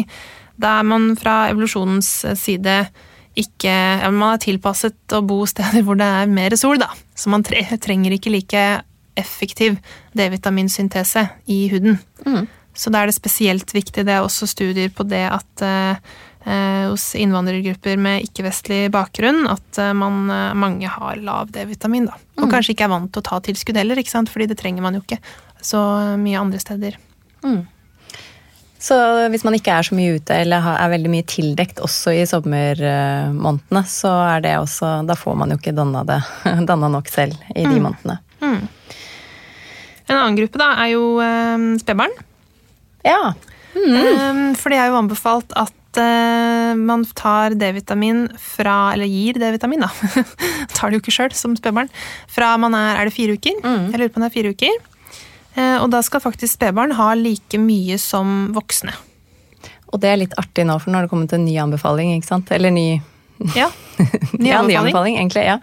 da 0.59 0.79
er 0.81 0.89
man 0.91 1.13
fra 1.19 1.47
evolusjonens 1.53 2.11
side 2.39 2.81
ikke 3.39 3.71
ja, 3.71 4.09
Man 4.11 4.35
er 4.35 4.41
tilpasset 4.43 5.15
å 5.15 5.21
bo 5.23 5.45
steder 5.47 5.85
hvor 5.87 5.99
det 5.99 6.07
er 6.21 6.31
mer 6.31 6.57
sol, 6.59 6.81
da. 6.81 6.89
Så 7.15 7.31
man 7.31 7.45
tre 7.47 7.63
trenger 7.79 8.17
ikke 8.17 8.33
like 8.35 8.63
effektiv 9.19 9.77
D-vitaminsyntese 10.19 11.23
i 11.47 11.61
huden. 11.71 12.01
Mm. 12.27 12.49
Så 12.75 12.91
da 12.91 13.03
er 13.03 13.11
det 13.11 13.15
spesielt 13.15 13.71
viktig. 13.75 14.03
Det 14.07 14.15
er 14.15 14.27
også 14.27 14.47
studier 14.51 14.91
på 14.95 15.07
det 15.07 15.23
at 15.31 15.63
Eh, 16.49 16.89
hos 16.89 17.13
innvandrergrupper 17.19 17.99
med 18.01 18.23
ikke-vestlig 18.25 18.87
bakgrunn 18.95 19.43
at 19.51 19.79
eh, 19.83 19.91
man, 19.93 20.23
eh, 20.33 20.55
mange 20.57 20.89
har 20.89 21.19
lav 21.21 21.51
D-vitamin. 21.53 22.07
da. 22.09 22.15
Og 22.39 22.47
mm. 22.47 22.53
kanskje 22.55 22.73
ikke 22.73 22.87
er 22.87 22.93
vant 22.95 23.11
til 23.13 23.21
å 23.21 23.27
ta 23.27 23.41
tilskudd 23.45 23.77
heller, 23.77 24.01
ikke 24.01 24.15
sant? 24.15 24.31
fordi 24.33 24.47
det 24.49 24.57
trenger 24.61 24.85
man 24.85 24.97
jo 24.97 25.03
ikke. 25.03 25.19
så 25.61 25.81
mye 26.17 26.39
andre 26.39 26.61
steder. 26.63 26.97
Mm. 27.43 27.67
Så 28.79 28.97
hvis 29.33 29.43
man 29.43 29.57
ikke 29.59 29.75
er 29.75 29.87
så 29.87 29.97
mye 29.99 30.19
ute 30.21 30.37
eller 30.39 30.63
er 30.71 30.93
veldig 30.93 31.11
mye 31.11 31.27
tildekt 31.27 31.81
også 31.83 32.15
i 32.15 32.23
sommermånedene, 32.31 33.83
så 33.91 34.13
er 34.37 34.45
det 34.45 34.55
også 34.61 34.93
Da 35.09 35.17
får 35.19 35.39
man 35.41 35.51
jo 35.51 35.59
ikke 35.59 35.75
danna, 35.75 36.05
det, 36.07 36.21
danna 36.71 36.91
nok 36.93 37.11
selv 37.11 37.35
i 37.55 37.65
de 37.67 37.75
mm. 37.75 37.83
månedene. 37.83 38.19
Mm. 38.39 38.61
En 40.09 40.17
annen 40.17 40.39
gruppe 40.39 40.61
da 40.61 40.71
er 40.85 40.93
jo 40.95 41.03
um, 41.19 41.73
spedbarn. 41.81 42.15
Ja. 43.05 43.35
Mm. 43.75 43.97
Um, 43.99 44.45
for 44.59 44.73
det 44.73 44.79
er 44.81 44.93
jo 44.93 45.01
anbefalt 45.01 45.53
at 45.59 46.01
uh, 46.01 46.73
man 46.79 47.05
tar 47.19 47.55
D-vitamin 47.59 48.25
fra 48.41 48.95
Eller 48.95 49.11
gir 49.11 49.39
D-vitamin, 49.39 49.85
da. 49.85 49.91
tar 50.77 50.89
det 50.89 50.99
jo 50.99 51.03
ikke 51.03 51.17
sjøl 51.19 51.35
som 51.37 51.59
spedbarn. 51.59 51.91
Fra 52.31 52.55
man 52.63 52.79
er 52.79 53.03
Er 53.03 53.11
det 53.11 53.17
fire 53.17 53.35
uker? 53.35 53.59
Mm. 53.65 53.91
Jeg 53.91 54.01
lurer 54.01 54.15
på 54.15 54.23
om 54.23 54.27
det 54.27 54.31
er 54.31 54.39
fire 54.39 54.55
uker. 54.55 54.79
Eh, 55.59 55.77
og 55.83 55.91
da 55.91 56.01
skal 56.07 56.23
faktisk 56.23 56.55
spedbarn 56.59 56.95
ha 56.99 57.13
like 57.19 57.59
mye 57.61 57.99
som 57.99 58.51
voksne. 58.55 58.95
Og 59.89 60.03
det 60.03 60.11
er 60.13 60.21
litt 60.21 60.35
artig 60.39 60.67
nå, 60.69 60.77
for 60.83 60.93
nå 60.93 61.01
har 61.01 61.07
det 61.09 61.13
kommet 61.13 61.33
en 61.35 61.47
ny 61.49 61.57
anbefaling, 61.61 62.13
ikke 62.19 62.29
sant? 62.31 62.51
Eller 62.55 62.75
ny 62.75 63.01
Ja, 63.57 63.71
ny 63.99 64.05
anbefaling. 64.05 64.47
ja, 64.51 64.63
ny 64.67 64.77
anbefaling 64.83 65.19
egentlig, 65.19 65.47
ja. 65.49 65.59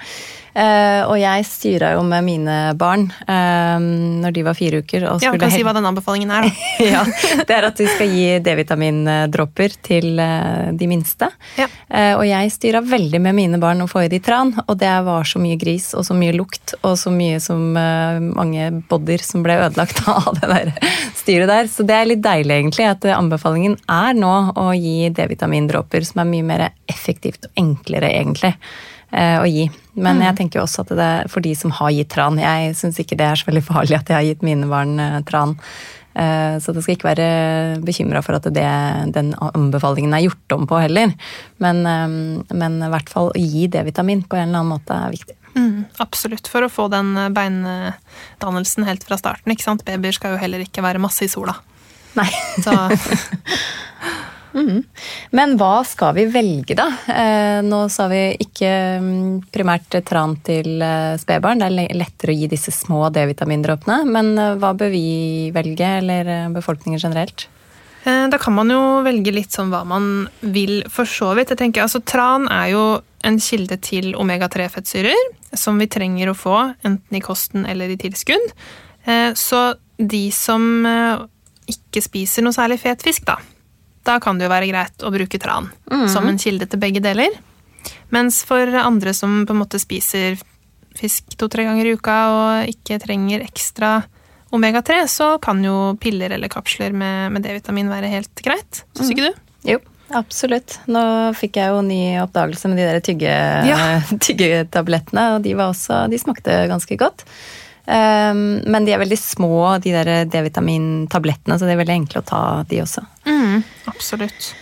Uh, 0.55 1.03
og 1.11 1.17
jeg 1.19 1.43
styra 1.49 1.89
jo 1.97 2.03
med 2.07 2.23
mine 2.23 2.53
barn 2.79 3.09
uh, 3.27 3.75
når 4.23 4.35
de 4.37 4.43
var 4.47 4.55
fire 4.55 4.79
uker. 4.79 5.03
Og 5.11 5.23
ja, 5.23 5.33
kan 5.35 5.51
si 5.51 5.65
hva 5.67 5.73
den 5.75 5.87
anbefalingen 5.89 6.31
er, 6.31 6.47
da. 6.47 6.67
ja, 6.93 7.01
Det 7.43 7.57
er 7.57 7.67
at 7.67 7.81
vi 7.81 7.87
skal 7.91 8.13
gi 8.15 8.29
D-vitamindråper 8.45 9.75
til 9.83 10.15
uh, 10.15 10.71
de 10.71 10.87
minste. 10.87 11.27
Ja. 11.59 11.67
og 12.15 12.23
jeg 12.27 12.51
styra 12.53 12.81
veldig 12.85 13.19
med 13.23 13.35
mine 13.37 13.59
barn 13.61 13.83
å 13.83 13.87
få 13.89 14.05
i 14.05 14.09
de 14.11 14.19
tran, 14.23 14.53
og 14.65 14.77
det 14.79 14.91
var 15.05 15.27
så 15.27 15.39
mye 15.41 15.57
gris 15.59 15.89
og 15.97 16.05
så 16.07 16.15
mye 16.17 16.33
lukt 16.35 16.75
og 16.81 16.95
så 16.99 17.11
mye 17.13 17.39
som 17.43 17.75
mange 17.75 18.69
bodyer 18.89 19.23
som 19.23 19.43
ble 19.45 19.57
ødelagt 19.65 20.01
av 20.11 20.31
det 20.39 20.49
der 20.51 20.73
styret 21.19 21.51
der. 21.51 21.69
Så 21.71 21.85
det 21.87 21.97
er 21.97 22.09
litt 22.09 22.23
deilig, 22.23 22.61
egentlig, 22.61 22.87
at 22.89 23.07
anbefalingen 23.15 23.77
er 23.91 24.17
nå 24.17 24.33
å 24.55 24.69
gi 24.75 25.11
D-vitamindråper 25.15 26.07
som 26.07 26.23
er 26.23 26.31
mye 26.31 26.47
mer 26.47 26.67
effektivt 26.91 27.49
og 27.49 27.63
enklere, 27.65 28.11
egentlig. 28.15 28.55
Eh, 29.15 29.37
å 29.39 29.45
gi. 29.47 29.69
Men 29.95 30.19
jeg 30.19 30.33
mm. 30.33 30.39
tenker 30.41 30.61
også 30.61 30.83
at 30.83 30.95
det 30.97 31.03
er 31.07 31.29
for 31.31 31.45
de 31.45 31.53
som 31.55 31.71
har 31.77 31.93
gitt 31.95 32.09
tran 32.11 32.39
Jeg 32.41 32.73
syns 32.75 32.97
ikke 32.99 33.15
det 33.15 33.29
er 33.29 33.39
så 33.39 33.47
veldig 33.47 33.63
farlig 33.63 33.95
at 33.95 34.09
jeg 34.11 34.17
har 34.17 34.25
gitt 34.27 34.43
mine 34.43 34.67
barn 34.67 34.99
eh, 34.99 35.21
tran. 35.27 35.55
Eh, 36.15 36.57
så 36.63 36.75
det 36.75 36.83
skal 36.83 36.97
ikke 36.97 37.09
være 37.13 37.29
bekymra 37.85 38.19
for 38.25 38.35
at 38.35 38.49
det, 38.55 38.67
den 39.15 39.31
anbefalingen 39.39 40.15
er 40.15 40.25
gjort 40.25 40.57
om 40.57 40.67
på 40.67 40.81
heller. 40.83 41.15
Men, 41.63 41.81
men 42.51 42.77
i 42.83 42.91
hvert 42.91 43.11
fall 43.11 43.31
å 43.31 43.39
gi 43.39 43.69
D-vitamin 43.71 44.25
på 44.27 44.39
en 44.39 44.49
eller 44.49 44.63
annen 44.63 44.75
måte 44.75 44.99
er 44.99 45.15
viktig. 45.15 45.37
Mm, 45.55 45.85
absolutt, 46.03 46.49
for 46.51 46.65
å 46.65 46.71
få 46.71 46.89
den 46.91 47.13
beindannelsen 47.35 48.83
helt 48.87 49.07
fra 49.07 49.15
starten. 49.19 49.53
ikke 49.53 49.63
sant? 49.63 49.85
Babyer 49.87 50.15
skal 50.15 50.35
jo 50.35 50.41
heller 50.41 50.63
ikke 50.65 50.83
være 50.83 51.03
masse 51.03 51.23
i 51.23 51.31
sola. 51.31 51.55
Nei. 52.19 52.27
Så 52.63 52.75
Mm. 54.55 54.83
Men 55.35 55.57
hva 55.59 55.81
skal 55.87 56.15
vi 56.15 56.25
velge, 56.31 56.77
da? 56.79 56.87
Eh, 57.11 57.59
nå 57.65 57.81
sa 57.91 58.07
vi 58.11 58.21
ikke 58.39 58.69
mm, 59.03 59.33
primært 59.53 59.97
tran 60.07 60.37
til 60.47 60.79
eh, 60.83 61.15
spedbarn. 61.19 61.59
Det 61.59 61.67
er 61.67 61.97
lettere 61.99 62.31
å 62.31 62.37
gi 62.39 62.47
disse 62.51 62.71
små 62.71 63.09
D-vitamindråpene. 63.13 63.99
Men 64.07 64.31
eh, 64.39 64.53
hva 64.61 64.71
bør 64.77 64.93
vi 64.93 65.51
velge, 65.55 65.89
eller 65.99 66.31
befolkningen 66.55 67.03
generelt? 67.03 67.49
Da 68.05 68.37
kan 68.37 68.53
man 68.53 68.69
jo 68.69 68.99
velge 69.01 69.31
litt 69.33 69.55
sånn 69.55 69.71
hva 69.73 69.79
man 69.89 70.27
vil, 70.53 70.83
for 70.93 71.09
så 71.09 71.31
vidt. 71.33 71.49
Jeg 71.49 71.57
tenker, 71.57 71.87
altså, 71.87 72.03
Tran 72.05 72.45
er 72.53 72.67
jo 72.69 72.83
en 73.25 73.39
kilde 73.41 73.79
til 73.81 74.11
omega-3-fettsyrer, 74.21 75.31
som 75.57 75.81
vi 75.81 75.87
trenger 75.89 76.29
å 76.29 76.35
få 76.37 76.59
enten 76.85 77.17
i 77.17 77.23
kosten 77.25 77.65
eller 77.65 77.89
i 77.89 77.97
tilskudd. 77.97 78.45
Så 79.33 79.63
de 79.97 80.21
som 80.37 80.85
ikke 81.65 82.05
spiser 82.05 82.45
noe 82.45 82.53
særlig 82.53 82.77
fet 82.85 83.01
fisk, 83.01 83.25
da, 83.25 83.39
da 84.05 84.19
kan 84.23 84.39
det 84.39 84.47
jo 84.47 84.53
være 84.53 84.69
greit 84.69 85.05
å 85.05 85.11
bruke 85.13 85.39
tran 85.41 85.69
mm. 85.91 86.07
som 86.13 86.27
en 86.29 86.39
kilde 86.41 86.67
til 86.69 86.81
begge 86.81 87.01
deler. 87.03 87.33
Mens 88.13 88.43
for 88.47 88.69
andre 88.79 89.13
som 89.17 89.43
på 89.45 89.55
en 89.55 89.61
måte 89.63 89.81
spiser 89.81 90.37
fisk 90.95 91.35
to-tre 91.39 91.65
ganger 91.67 91.89
i 91.89 91.95
uka 91.97 92.19
og 92.31 92.69
ikke 92.71 92.99
trenger 93.03 93.43
ekstra 93.45 93.97
omega-3, 94.55 95.01
så 95.11 95.33
kan 95.43 95.59
jo 95.65 95.95
piller 96.01 96.31
eller 96.37 96.51
kapsler 96.51 96.95
med, 96.95 97.33
med 97.35 97.43
D-vitamin 97.43 97.91
være 97.91 98.11
helt 98.13 98.45
greit. 98.45 98.85
Syns 98.95 99.11
ikke 99.11 99.27
du? 99.27 99.43
Jo, 99.73 99.81
absolutt. 100.15 100.77
Nå 100.91 101.03
fikk 101.35 101.59
jeg 101.59 101.73
jo 101.73 101.83
ny 101.83 101.99
oppdagelse 102.23 102.71
med 102.71 102.79
de 102.79 102.87
der 102.87 103.03
tygge, 103.03 103.35
ja. 103.67 103.79
tyggetablettene, 104.25 105.27
og 105.35 105.45
de, 105.45 105.55
også, 105.59 106.05
de 106.11 106.21
smakte 106.21 106.61
ganske 106.71 106.99
godt. 107.01 107.25
Um, 107.85 108.43
men 108.65 108.85
de 108.85 108.95
er 108.95 109.01
veldig 109.01 109.17
små, 109.21 109.77
de 109.83 109.93
der 109.93 110.25
D-vitamintablettene, 110.25 111.57
så 111.59 111.67
det 111.67 111.75
er 111.75 111.81
veldig 111.83 111.97
enkle 112.01 112.21
å 112.23 112.25
ta, 112.25 112.43
de 112.69 112.81
også. 112.81 113.03
Mm, 113.29 113.59
absolutt. 113.91 114.53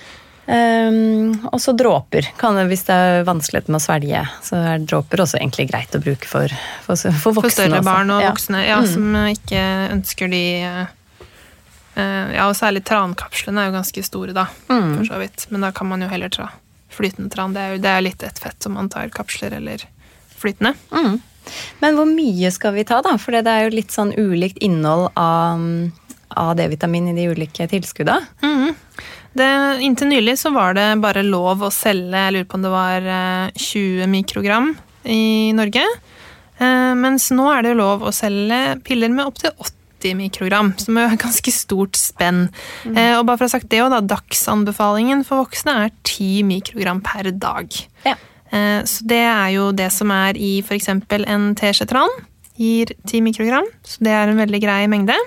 Um, 0.46 1.38
og 1.54 1.62
så 1.64 1.72
dråper. 1.72 2.28
Kan, 2.40 2.60
hvis 2.68 2.84
det 2.90 2.96
er 3.00 3.28
vanskeligheter 3.28 3.72
med 3.72 3.80
å 3.80 3.86
svelge, 3.86 4.24
så 4.44 4.60
er 4.60 4.84
dråper 4.84 5.24
også 5.24 5.40
egentlig 5.40 5.70
greit 5.72 5.96
å 5.96 6.02
bruke 6.04 6.28
for, 6.28 6.52
for, 6.84 7.00
for 7.00 7.40
voksne. 7.40 7.46
For 7.46 7.56
større 7.56 7.80
også. 7.80 7.88
barn 7.88 8.12
og 8.12 8.26
voksne, 8.28 8.66
ja, 8.68 8.82
mm. 8.84 8.90
som 8.92 9.16
ikke 9.32 9.64
ønsker 9.94 10.34
de 10.34 10.44
uh, 10.68 10.84
Ja, 11.96 12.50
og 12.50 12.58
særlig 12.60 12.84
trankapslene 12.90 13.64
er 13.64 13.72
jo 13.72 13.78
ganske 13.78 14.04
store, 14.04 14.36
da, 14.36 14.50
mm. 14.68 14.92
for 14.98 15.14
så 15.14 15.24
vidt. 15.24 15.48
Men 15.54 15.64
da 15.64 15.72
kan 15.76 15.88
man 15.88 16.04
jo 16.04 16.12
heller 16.12 16.34
ta 16.34 16.52
flytende 16.94 17.32
tran. 17.32 17.56
Det 17.56 17.62
er 17.62 17.78
jo 17.78 17.84
det 17.86 17.94
er 17.94 18.04
litt 18.04 18.24
ett 18.28 18.40
fett 18.42 18.68
om 18.68 18.76
man 18.78 18.92
tar 18.92 19.14
kapsler 19.16 19.56
eller 19.62 19.88
flytende. 20.36 20.76
Mm. 20.92 21.22
Men 21.84 21.98
hvor 21.98 22.08
mye 22.10 22.52
skal 22.54 22.76
vi 22.78 22.86
ta, 22.88 23.02
da? 23.06 23.18
For 23.22 23.36
det 23.36 23.50
er 23.50 23.68
jo 23.68 23.76
litt 23.76 23.94
sånn 23.94 24.14
ulikt 24.16 24.62
innhold 24.64 25.12
av, 25.20 25.66
av 26.40 26.56
D-vitamin 26.60 27.12
i 27.12 27.18
de 27.18 27.28
ulike 27.34 27.68
tilskudda. 27.72 28.20
Mm. 28.46 28.74
Det, 29.34 29.52
inntil 29.82 30.12
nylig 30.12 30.38
så 30.40 30.52
var 30.54 30.76
det 30.78 30.88
bare 31.02 31.26
lov 31.26 31.64
å 31.66 31.74
selge 31.74 32.20
jeg 32.26 32.36
lurer 32.36 32.50
på 32.50 32.60
om 32.60 32.66
det 32.66 32.74
var 32.74 33.08
20 33.58 34.04
eh, 34.04 34.10
mikrogram 34.10 34.74
i 35.10 35.54
Norge. 35.58 35.86
Eh, 36.62 36.92
mens 37.00 37.32
nå 37.34 37.48
er 37.50 37.64
det 37.64 37.74
jo 37.74 37.80
lov 37.82 38.06
å 38.06 38.14
selge 38.14 38.78
piller 38.86 39.10
med 39.14 39.32
opptil 39.32 39.56
80 39.58 40.20
mikrogram, 40.20 40.74
som 40.78 41.00
er 41.00 41.16
et 41.16 41.24
ganske 41.26 41.54
stort 41.56 41.98
spenn. 41.98 42.46
Mm. 42.86 42.94
Eh, 42.94 43.16
og 43.18 43.26
bare 43.26 43.40
for 43.40 43.48
å 43.48 43.50
ha 43.50 43.56
sagt 43.56 43.72
det, 43.74 43.82
da, 43.94 44.04
Dagsanbefalingen 44.14 45.26
for 45.28 45.48
voksne 45.48 45.80
er 45.88 45.96
10 46.04 46.46
mikrogram 46.52 47.02
per 47.06 47.32
dag. 47.34 47.74
Ja. 48.06 48.18
Eh, 48.54 48.82
så 48.86 49.10
det 49.10 49.24
er 49.26 49.50
jo 49.56 49.72
det 49.76 49.90
som 49.94 50.14
er 50.14 50.38
i 50.38 50.56
f.eks. 50.62 50.92
en 50.94 51.52
teskje 51.60 51.90
tran. 51.90 52.12
Gir 52.60 52.94
10 53.10 53.24
mikrogram, 53.26 53.68
så 53.82 54.06
det 54.06 54.14
er 54.14 54.30
en 54.30 54.42
veldig 54.42 54.62
grei 54.62 54.84
mengde. 54.92 55.18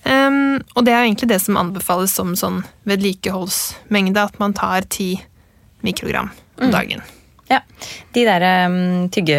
Um, 0.00 0.56
og 0.74 0.86
det 0.86 0.94
er 0.94 1.04
egentlig 1.04 1.28
det 1.30 1.38
som 1.44 1.58
anbefales 1.60 2.14
som 2.16 2.32
sånn 2.38 2.62
vedlikeholdsmengde, 2.88 4.22
at 4.24 4.40
man 4.40 4.56
tar 4.56 4.88
10 4.88 5.20
mikrogram 5.86 6.32
om 6.58 6.66
mm. 6.66 6.72
dagen. 6.74 7.04
Ja. 7.50 7.60
De 8.16 8.24
der 8.26 8.46
um, 8.66 9.06
tygge, 9.12 9.38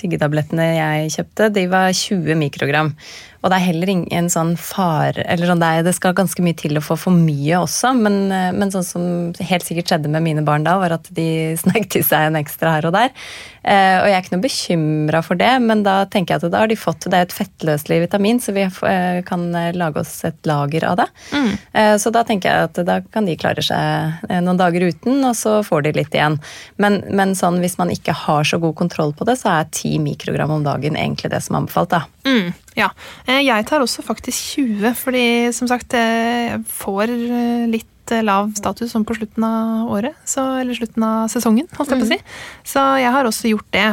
tyggetablettene 0.00 0.66
jeg 0.74 1.14
kjøpte, 1.16 1.48
de 1.54 1.64
var 1.70 1.94
20 1.96 2.36
mikrogram. 2.42 2.92
Og 3.40 3.48
det 3.48 3.56
er 3.56 3.66
heller 3.70 3.92
ingen 3.92 4.28
sånn 4.32 4.52
fare 4.60 5.24
Eller 5.24 5.48
sånn, 5.48 5.62
det, 5.62 5.68
er, 5.68 5.86
det, 5.86 5.94
skal 5.96 6.16
ganske 6.16 6.44
mye 6.44 6.56
til 6.58 6.76
å 6.76 6.84
få 6.84 6.96
for 7.00 7.16
mye 7.16 7.60
også, 7.62 7.94
men, 7.96 8.18
eh, 8.34 8.50
men, 8.56 8.72
sånn 8.72 8.86
som 8.86 9.06
helt 9.38 9.64
sikkert 9.66 9.92
skjedde 9.92 10.12
med 10.12 10.24
mine 10.26 10.44
barn 10.46 10.66
da, 10.66 10.76
var 10.80 10.96
at 10.98 11.08
de 11.16 11.28
snek 11.62 11.88
til 11.92 12.04
seg 12.06 12.28
en 12.28 12.40
ekstra 12.40 12.76
her 12.76 12.90
og 12.90 12.96
der. 12.96 13.14
Eh, 13.60 13.96
og 14.00 14.08
jeg 14.08 14.16
er 14.16 14.22
ikke 14.24 14.34
noe 14.34 14.44
bekymra 14.44 15.22
for 15.24 15.40
det, 15.40 15.50
men 15.64 15.84
da 15.84 16.02
tenker 16.08 16.36
jeg 16.36 16.44
at 16.44 16.52
da 16.54 16.62
har 16.62 16.70
de 16.70 16.78
fått 16.80 17.04
Det 17.04 17.16
er 17.16 17.26
et 17.26 17.34
fettløselig 17.34 17.98
vitamin, 18.06 18.40
så 18.40 18.54
vi 18.56 18.64
eh, 18.64 19.20
kan 19.26 19.48
lage 19.76 20.00
oss 20.00 20.14
et 20.28 20.38
lager 20.48 20.86
av 20.88 21.00
det. 21.00 21.08
Mm. 21.32 21.50
Eh, 21.80 21.94
så 22.00 22.12
da 22.14 22.24
tenker 22.28 22.48
jeg 22.48 22.70
at 22.70 22.82
da 22.88 23.00
kan 23.12 23.28
de 23.28 23.36
klare 23.40 23.64
seg 23.64 24.30
noen 24.30 24.60
dager 24.60 24.84
uten, 24.88 25.20
og 25.24 25.36
så 25.36 25.58
får 25.66 25.86
de 25.86 25.96
litt 25.96 26.16
igjen. 26.16 26.38
Men, 26.80 27.00
men 27.08 27.36
sånn, 27.38 27.60
hvis 27.64 27.78
man 27.80 27.92
ikke 27.92 28.16
har 28.26 28.48
så 28.48 28.60
god 28.62 28.76
kontroll 28.80 29.14
på 29.16 29.28
det, 29.28 29.36
så 29.40 29.52
er 29.58 29.72
ti 29.74 29.96
mikrogram 30.02 30.58
om 30.58 30.66
dagen 30.66 30.96
egentlig 30.96 31.32
det 31.32 31.42
som 31.44 31.56
er 31.56 31.64
anbefalt. 31.64 31.96
da. 31.96 32.04
Mm. 32.28 32.52
Ja. 32.80 32.90
Eh, 33.28 33.42
jeg 33.44 33.66
tar 33.68 33.84
også 33.84 34.04
faktisk 34.04 34.56
20, 34.56 34.96
fordi 34.98 35.24
som 35.56 35.68
sagt, 35.70 35.94
eh, 35.94 36.50
jeg 36.54 36.64
får 36.80 37.12
eh, 37.12 37.64
litt 37.70 37.86
lav 38.26 38.48
status 38.58 38.90
sånn 38.90 39.04
på 39.06 39.14
slutten 39.14 39.44
av 39.46 39.90
året. 39.94 40.16
Så, 40.26 40.42
eller 40.58 40.74
slutten 40.74 41.04
av 41.06 41.28
sesongen, 41.30 41.68
holdt 41.76 41.92
jeg 41.92 42.00
på 42.00 42.08
å 42.08 42.10
si. 42.10 42.16
Mm. 42.18 42.32
Så 42.66 42.82
jeg 42.98 43.12
har 43.14 43.28
også 43.28 43.52
gjort 43.52 43.68
det. 43.76 43.84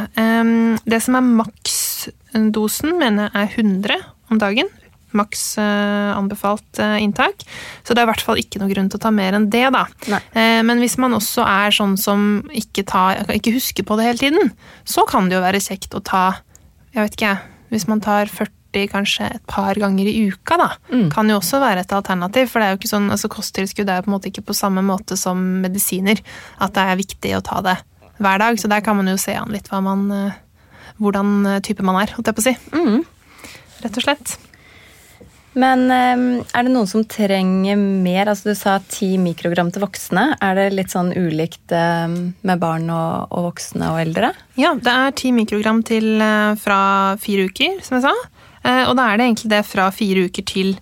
Det 0.90 1.00
som 1.06 1.20
er 1.20 1.28
maksdosen, 1.44 2.96
mener 2.98 3.28
jeg 3.28 3.44
er 3.44 3.60
100 3.62 4.08
om 4.34 4.40
dagen. 4.42 4.72
Maks 5.14 5.44
anbefalt 5.62 6.82
inntak. 6.98 7.46
Så 7.86 7.94
det 7.94 8.02
er 8.02 8.08
i 8.08 8.10
hvert 8.10 8.24
fall 8.26 8.42
ikke 8.42 8.58
noe 8.64 8.72
grunn 8.72 8.90
til 8.90 8.98
å 8.98 9.04
ta 9.06 9.12
mer 9.14 9.38
enn 9.38 9.46
det, 9.54 9.68
da. 9.76 9.84
Nei. 10.10 10.24
Men 10.66 10.82
hvis 10.82 10.98
man 10.98 11.14
også 11.14 11.46
er 11.46 11.78
sånn 11.78 11.94
som 12.02 12.26
ikke, 12.50 12.88
tar, 12.90 13.22
ikke 13.38 13.54
husker 13.60 13.86
på 13.86 14.00
det 14.02 14.10
hele 14.10 14.24
tiden, 14.24 14.52
så 14.82 15.06
kan 15.06 15.30
det 15.30 15.38
jo 15.38 15.46
være 15.46 15.62
kjekt 15.62 15.94
å 15.94 16.02
ta 16.02 16.26
Jeg 16.96 17.04
vet 17.04 17.20
ikke, 17.20 17.36
jeg 17.36 17.58
hvis 17.74 17.88
man 17.90 18.02
tar 18.04 18.30
40 18.32 18.57
kanskje 18.92 19.30
et 19.38 19.44
par 19.50 19.78
ganger 19.80 20.06
i 20.10 20.28
uka, 20.30 20.58
da, 20.60 20.70
mm. 20.92 21.10
kan 21.14 21.30
jo 21.30 21.40
også 21.40 21.62
være 21.64 21.86
et 21.86 21.94
alternativ. 21.96 22.50
For 22.52 22.60
det 22.60 22.68
er 22.68 22.76
jo 22.76 22.80
ikke 22.82 22.92
sånn, 22.94 23.12
altså 23.14 23.32
kosttilskudd 23.32 23.90
er 23.90 24.02
jo 24.02 24.08
på 24.08 24.12
en 24.12 24.18
måte 24.18 24.32
ikke 24.32 24.46
på 24.50 24.58
samme 24.58 24.84
måte 24.86 25.18
som 25.20 25.42
medisiner. 25.64 26.22
At 26.60 26.76
det 26.78 26.84
er 26.86 27.00
viktig 27.04 27.36
å 27.38 27.44
ta 27.46 27.62
det 27.66 27.78
hver 28.22 28.44
dag. 28.44 28.60
Så 28.60 28.72
der 28.72 28.84
kan 28.86 29.00
man 29.00 29.10
jo 29.12 29.18
se 29.22 29.38
an 29.38 29.54
litt 29.54 29.72
man, 29.72 30.10
eh, 30.12 30.42
hvordan 31.02 31.38
eh, 31.46 31.62
type 31.66 31.86
man 31.86 32.02
er, 32.04 32.14
holdt 32.18 32.30
jeg 32.30 32.38
på 32.38 32.46
å 32.46 32.50
si. 32.50 32.58
Mm. 32.76 33.02
Rett 33.86 33.98
og 34.02 34.08
slett. 34.08 34.38
Men 35.58 35.88
eh, 35.90 36.46
er 36.54 36.66
det 36.66 36.74
noen 36.74 36.90
som 36.90 37.06
trenger 37.10 37.80
mer? 37.80 38.30
Altså 38.30 38.52
Du 38.52 38.58
sa 38.58 38.78
10 38.80 39.18
mikrogram 39.24 39.72
til 39.74 39.84
voksne. 39.86 40.30
Er 40.44 40.58
det 40.58 40.68
litt 40.76 40.94
sånn 40.94 41.14
ulikt 41.18 41.74
eh, 41.74 42.08
med 42.12 42.62
barn 42.62 42.90
og, 42.94 43.34
og 43.34 43.50
voksne 43.52 43.92
og 43.94 44.02
eldre? 44.04 44.34
Ja, 44.60 44.76
det 44.78 44.94
er 44.94 45.16
10 45.16 45.38
mikrogram 45.40 45.82
til 45.88 46.22
eh, 46.22 46.54
fra 46.62 46.82
fire 47.22 47.48
uker, 47.50 47.80
som 47.86 47.98
jeg 47.98 48.10
sa. 48.10 48.16
Eh, 48.68 48.84
og 48.86 48.96
da 49.00 49.10
er 49.10 49.20
det 49.20 49.30
egentlig 49.30 49.52
det 49.54 49.64
fra 49.68 49.88
fire 49.96 50.28
uker 50.28 50.46
til 50.48 50.74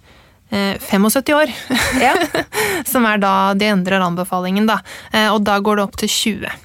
eh, 0.49 0.75
75 0.81 1.33
år. 1.37 1.53
Ja. 2.01 2.15
som 2.91 3.05
er 3.07 3.21
da 3.21 3.35
de 3.57 3.69
endrer 3.69 4.03
anbefalingen, 4.03 4.67
da. 4.69 4.81
Eh, 5.13 5.29
og 5.31 5.43
da 5.45 5.59
går 5.61 5.79
det 5.79 5.87
opp 5.87 5.99
til 6.01 6.11
20. 6.11 6.55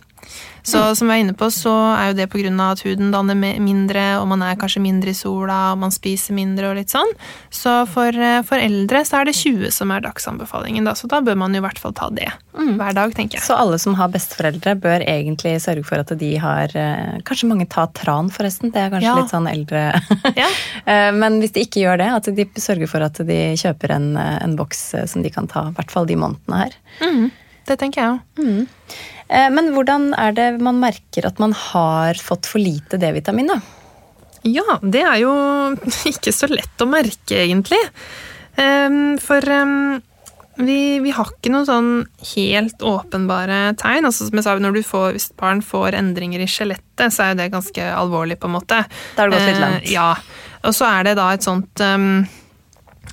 Så 0.62 0.94
som 0.96 1.08
vi 1.08 1.14
er 1.14 1.22
inne 1.24 1.34
på, 1.36 1.46
så 1.50 1.72
er 1.96 2.10
jo 2.10 2.16
det 2.20 2.28
pga. 2.30 2.70
at 2.70 2.80
huden 2.84 3.10
danner 3.12 3.34
mindre, 3.60 4.20
og 4.20 4.28
man 4.28 4.42
er 4.42 4.56
kanskje 4.56 4.82
mindre 4.82 5.10
i 5.10 5.14
sola, 5.16 5.72
og 5.72 5.78
man 5.78 5.90
spiser 5.90 6.34
mindre 6.34 6.70
og 6.70 6.76
litt 6.76 6.88
sånn. 6.92 7.10
Så 7.50 7.86
for, 7.88 8.08
eh, 8.08 8.42
for 8.42 8.56
eldre 8.58 9.00
så 9.04 9.20
er 9.20 9.24
det 9.30 9.34
20 9.34 9.70
som 9.72 9.90
er 9.90 10.00
dagsanbefalingen, 10.00 10.84
da. 10.84 10.92
Så 10.92 11.08
da 11.08 11.20
bør 11.20 11.36
man 11.36 11.52
jo 11.54 11.60
i 11.60 11.64
hvert 11.66 11.78
fall 11.78 11.92
ta 11.92 12.08
det 12.10 12.28
hver 12.54 12.92
dag, 12.94 13.14
tenker 13.14 13.38
jeg. 13.38 13.42
Så 13.46 13.56
alle 13.56 13.78
som 13.78 13.94
har 13.94 14.08
besteforeldre, 14.08 14.74
bør 14.80 15.00
egentlig 15.06 15.54
sørge 15.62 15.84
for 15.86 15.96
at 16.02 16.12
de 16.18 16.36
har 16.36 16.68
eh, 16.76 17.18
Kanskje 17.24 17.48
mange 17.48 17.68
tar 17.68 17.86
tran, 17.94 18.28
forresten. 18.30 18.72
Det 18.72 18.76
er 18.82 18.90
kanskje 18.90 19.08
Ja. 19.08 19.16
litt 19.16 19.30
sånn 19.32 19.48
eldre 19.48 19.82
Ja. 20.36 20.48
Eh, 20.86 21.10
Men 21.12 21.40
hvis 21.40 21.52
de 21.52 21.60
ikke 21.64 21.80
gjør 21.84 21.98
det, 21.98 22.08
at 22.12 22.34
de 22.36 22.44
sørger 22.60 22.88
for 22.88 23.00
at 23.02 23.14
de 23.14 23.38
kjøper 23.56 23.90
en, 23.96 24.16
en 24.16 24.56
boks 24.56 24.94
som 25.06 25.22
de 25.22 25.30
kan 25.30 25.46
ta, 25.46 25.68
i 25.68 25.72
hvert 25.72 25.90
fall 25.90 26.06
de 26.06 26.16
månedene 26.16 26.58
her. 26.66 26.76
Mm. 27.00 27.30
det 27.66 27.78
tenker 27.78 28.02
jeg 28.02 28.18
òg. 28.18 28.66
Men 29.30 29.68
hvordan 29.76 30.08
er 30.18 30.32
det 30.34 30.46
man 30.58 30.80
merker 30.82 31.28
at 31.28 31.38
man 31.38 31.52
har 31.54 32.18
fått 32.18 32.48
for 32.50 32.58
lite 32.58 32.98
D-vitamin, 32.98 33.46
da? 33.52 33.60
Ja, 34.42 34.78
det 34.82 35.02
er 35.06 35.20
jo 35.22 35.32
ikke 36.10 36.32
så 36.34 36.48
lett 36.50 36.82
å 36.82 36.88
merke, 36.90 37.36
egentlig. 37.44 37.78
Ehm, 38.58 39.18
For 39.22 39.44
ehm, 39.54 40.00
vi, 40.60 40.98
vi 41.04 41.12
har 41.14 41.30
ikke 41.30 41.52
noen 41.54 41.68
sånn 41.68 41.90
helt 42.34 42.82
åpenbare 42.84 43.60
tegn. 43.80 44.08
Altså, 44.08 44.26
som 44.26 44.40
jeg 44.40 44.44
sa, 44.48 44.56
når 44.60 44.80
du 44.80 44.82
får, 44.84 45.14
Hvis 45.14 45.30
et 45.30 45.36
barn 45.40 45.62
får 45.64 45.94
endringer 46.00 46.42
i 46.42 46.48
skjelettet, 46.50 47.06
så 47.14 47.22
er 47.28 47.30
jo 47.34 47.38
det 47.44 47.50
ganske 47.54 47.86
alvorlig. 47.94 48.36
på 48.42 48.50
en 48.50 48.56
måte. 48.58 48.82
Da 49.14 49.22
har 49.22 49.30
det 49.30 49.38
gått 49.38 49.46
litt 49.46 49.56
Eh, 49.56 49.62
langt. 49.62 49.90
Ja, 49.94 50.10
Og 50.66 50.74
så 50.76 50.90
er 50.90 51.04
det 51.06 51.14
da 51.16 51.30
et 51.32 51.46
sånt 51.46 51.80
um, 51.80 52.26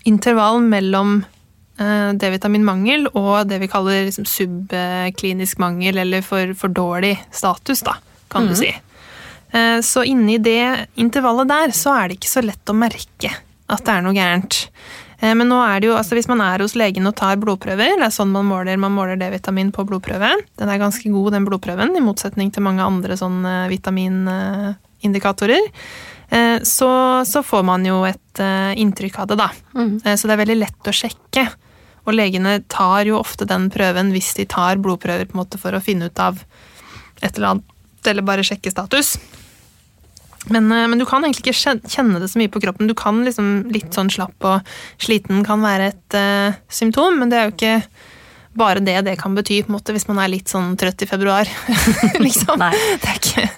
intervall 0.09 0.59
mellom 0.65 1.21
eh, 1.21 1.36
D-vitaminmangel 1.77 3.07
og 3.13 3.47
det 3.47 3.59
vi 3.61 3.67
kaller 3.69 4.05
liksom, 4.07 4.25
subklinisk 4.25 5.59
mangel, 5.61 5.97
eller 6.03 6.21
for, 6.25 6.53
for 6.57 6.73
dårlig 6.73 7.15
status, 7.31 7.83
da, 7.85 7.93
kan 8.33 8.47
du 8.49 8.55
si. 8.57 8.71
Eh, 9.53 9.79
Så 9.85 10.03
inni 10.03 10.37
det 10.43 10.87
intervallet 10.99 11.47
der, 11.47 11.67
så 11.77 11.93
er 12.01 12.07
det 12.09 12.17
ikke 12.19 12.33
så 12.33 12.41
lett 12.45 12.65
å 12.73 12.75
merke 12.75 13.29
at 13.69 13.83
det 13.85 13.93
er 13.93 14.01
noe 14.05 14.15
gærent. 14.15 14.57
Eh, 15.19 15.33
Men 15.35 15.47
nå 15.49 15.61
er 15.63 15.79
det 15.79 15.87
jo, 15.89 15.95
altså 15.99 16.15
hvis 16.17 16.27
man 16.27 16.41
er 16.41 16.59
hos 16.65 16.75
legen 16.75 17.07
og 17.07 17.15
tar 17.15 17.37
blodprøver, 17.41 17.95
det 17.99 18.05
er 18.09 18.13
sånn 18.15 18.31
man 18.33 18.45
måler, 18.49 18.77
man 18.81 18.91
måler 18.95 19.17
D-vitamin 19.21 19.71
på 19.75 19.85
blodprøve. 19.87 20.33
Den 20.57 20.69
er 20.73 20.81
ganske 20.81 21.09
god, 21.13 21.31
den 21.37 21.45
blodprøven, 21.47 21.95
i 21.95 22.03
motsetning 22.03 22.51
til 22.53 22.63
mange 22.65 22.83
andre 22.83 23.15
sånne 23.19 23.67
vitaminindikatorer. 23.71 25.69
Eh, 26.29 26.59
Så, 26.63 26.89
så 27.25 27.43
får 27.43 27.63
man 27.63 27.85
jo 27.87 28.01
et 28.07 28.39
eh, 28.43 28.73
inntrykk 28.81 29.19
av 29.23 29.27
det, 29.31 29.37
da. 29.39 29.49
Mm. 29.77 29.95
Så 30.03 30.27
det 30.27 30.35
er 30.35 30.43
veldig 30.43 30.59
lett 30.59 30.91
å 30.91 30.95
sjekke. 30.95 31.47
Og 32.07 32.15
legene 32.15 32.61
tar 32.71 33.07
jo 33.09 33.19
ofte 33.19 33.47
den 33.47 33.67
prøven 33.73 34.13
hvis 34.15 34.33
de 34.37 34.47
tar 34.49 34.79
blodprøver 34.81 35.27
på 35.27 35.35
en 35.35 35.43
måte 35.43 35.59
for 35.61 35.75
å 35.75 35.83
finne 35.83 36.07
ut 36.07 36.23
av 36.23 36.39
et 37.19 37.33
eller 37.35 37.55
annet, 37.55 37.75
eller 38.07 38.25
bare 38.25 38.45
sjekke 38.47 38.71
status. 38.71 39.17
Men, 40.47 40.71
eh, 40.71 40.87
men 40.87 40.99
du 40.99 41.05
kan 41.05 41.25
egentlig 41.25 41.51
ikke 41.51 41.79
kjenne 41.89 42.21
det 42.21 42.29
så 42.31 42.39
mye 42.39 42.51
på 42.51 42.61
kroppen. 42.63 42.87
Du 42.87 42.95
kan 42.97 43.19
liksom 43.25 43.67
litt 43.73 43.91
sånn 43.95 44.11
slapp 44.13 44.47
og 44.47 44.75
sliten 45.01 45.43
kan 45.47 45.63
være 45.65 45.91
et 45.91 46.17
uh, 46.17 46.55
symptom, 46.71 47.19
men 47.19 47.31
det 47.31 47.39
er 47.39 47.49
jo 47.49 47.55
ikke 47.55 47.75
bare 48.57 48.81
det 48.81 49.01
det 49.05 49.17
kan 49.21 49.35
bety 49.37 49.61
på 49.63 49.71
en 49.71 49.77
måte, 49.77 49.93
hvis 49.93 50.07
man 50.09 50.21
er 50.23 50.31
litt 50.33 50.49
sånn 50.49 50.77
trøtt 50.79 51.03
i 51.03 51.09
februar. 51.09 51.49
liksom. 52.25 52.57
Nei. 52.63 52.73
Det 53.03 53.13
er 53.13 53.21
ikke 53.21 53.49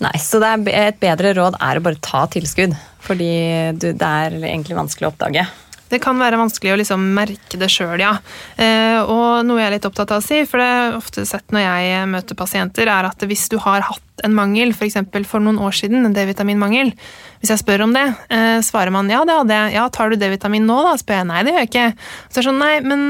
Nei, 0.00 0.14
så 0.16 0.38
det 0.40 0.48
er 0.48 0.86
et 0.88 0.96
bedre 0.96 1.34
råd 1.36 1.58
er 1.60 1.76
å 1.76 1.82
bare 1.84 2.00
ta 2.00 2.22
tilskudd. 2.32 2.72
Fordi 3.04 3.32
du, 3.76 3.90
det 3.92 4.06
er 4.08 4.32
egentlig 4.38 4.78
vanskelig 4.78 5.10
å 5.10 5.10
oppdage. 5.10 5.44
Det 5.90 5.98
kan 6.02 6.20
være 6.20 6.38
vanskelig 6.38 6.74
å 6.74 6.78
liksom 6.78 7.08
merke 7.16 7.58
det 7.58 7.68
sjøl, 7.72 7.98
ja. 8.02 8.12
Eh, 8.60 9.00
og 9.02 9.42
noe 9.46 9.58
jeg 9.58 9.70
er 9.70 9.74
litt 9.74 9.88
opptatt 9.88 10.12
av 10.14 10.22
å 10.22 10.24
si, 10.24 10.44
for 10.46 10.62
det 10.62 10.68
er 10.70 10.98
ofte 10.98 11.24
sett 11.26 11.50
når 11.54 11.64
jeg 11.64 12.06
møter 12.12 12.38
pasienter, 12.38 12.90
er 12.90 13.08
at 13.08 13.26
hvis 13.26 13.48
du 13.50 13.58
har 13.64 13.82
hatt 13.88 14.24
en 14.24 14.36
mangel, 14.36 14.70
f.eks. 14.76 15.00
For, 15.10 15.26
for 15.26 15.42
noen 15.42 15.58
år 15.58 15.74
siden, 15.74 16.04
en 16.06 16.14
D-vitaminmangel, 16.14 16.92
hvis 17.40 17.54
jeg 17.54 17.62
spør 17.62 17.86
om 17.88 17.94
det, 17.96 18.06
eh, 18.30 18.60
svarer 18.62 18.94
man 18.94 19.10
ja, 19.10 19.24
det 19.26 19.38
hadde 19.40 19.58
jeg. 19.58 19.74
Ja, 19.78 19.88
tar 19.90 20.12
du 20.12 20.18
D-vitamin 20.20 20.68
nå, 20.68 20.78
da? 20.86 20.94
spør 21.00 21.22
jeg 21.22 21.30
nei, 21.32 21.42
det 21.46 21.54
gjør 21.54 21.64
jeg 21.64 21.70
ikke. 21.72 21.86
Så 22.28 22.34
er 22.34 22.40
det 22.40 22.48
sånn, 22.50 22.62
nei, 22.62 22.74
men 22.86 23.04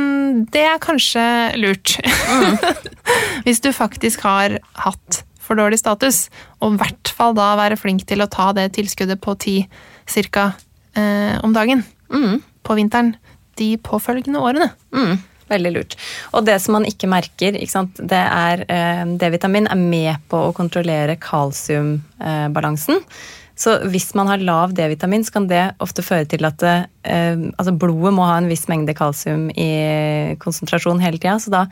det 0.55 0.67
er 0.71 0.83
kanskje 0.83 1.27
lurt. 1.61 1.99
hvis 3.47 3.61
du 3.65 3.73
faktisk 3.77 4.25
har 4.25 4.61
hatt 4.87 5.25
for 5.51 5.59
dårlig 5.59 5.81
status, 5.83 6.29
og 6.63 6.77
i 6.77 6.85
hvert 6.85 7.13
fall 7.17 7.35
da 7.37 7.53
være 7.59 7.79
flink 7.81 8.07
til 8.09 8.23
å 8.23 8.31
ta 8.31 8.53
det 8.57 8.71
tilskuddet 8.79 9.21
på 9.21 9.35
ti 9.43 9.57
cirka 10.11 10.53
eh, 10.95 11.37
om 11.43 11.53
dagen 11.57 11.83
på 12.67 12.77
vinteren 12.79 13.15
de 13.61 13.75
påfølgende 13.83 14.41
årene. 14.41 14.71
Mm, 14.95 15.19
veldig 15.51 15.75
lurt. 15.75 15.99
Og 16.37 16.47
det 16.47 16.57
som 16.63 16.79
man 16.79 16.87
ikke 16.89 17.11
merker, 17.11 17.59
ikke 17.59 17.75
sant? 17.75 18.01
det 18.01 18.23
er 18.23 18.65
eh, 18.69 19.05
D-vitamin 19.21 19.69
er 19.71 19.81
med 19.81 20.25
på 20.31 20.49
å 20.49 20.57
kontrollere 20.57 21.19
kalsiumbalansen. 21.21 23.05
Så 23.61 23.75
hvis 23.93 24.15
man 24.17 24.31
har 24.31 24.41
lav 24.41 24.73
D-vitamin, 24.77 25.25
så 25.27 25.35
kan 25.35 25.49
det 25.51 25.65
ofte 25.85 26.05
føre 26.05 26.29
til 26.31 26.47
at 26.49 26.63
eh, 26.65 27.43
altså 27.59 27.75
blodet 27.77 28.15
må 28.17 28.25
ha 28.29 28.39
en 28.41 28.49
viss 28.49 28.65
mengde 28.71 28.97
kalsium 28.97 29.51
i 29.53 29.73
konsentrasjon 30.41 31.03
hele 31.05 31.21
tida, 31.21 31.37
så 31.43 31.53
da 31.53 31.67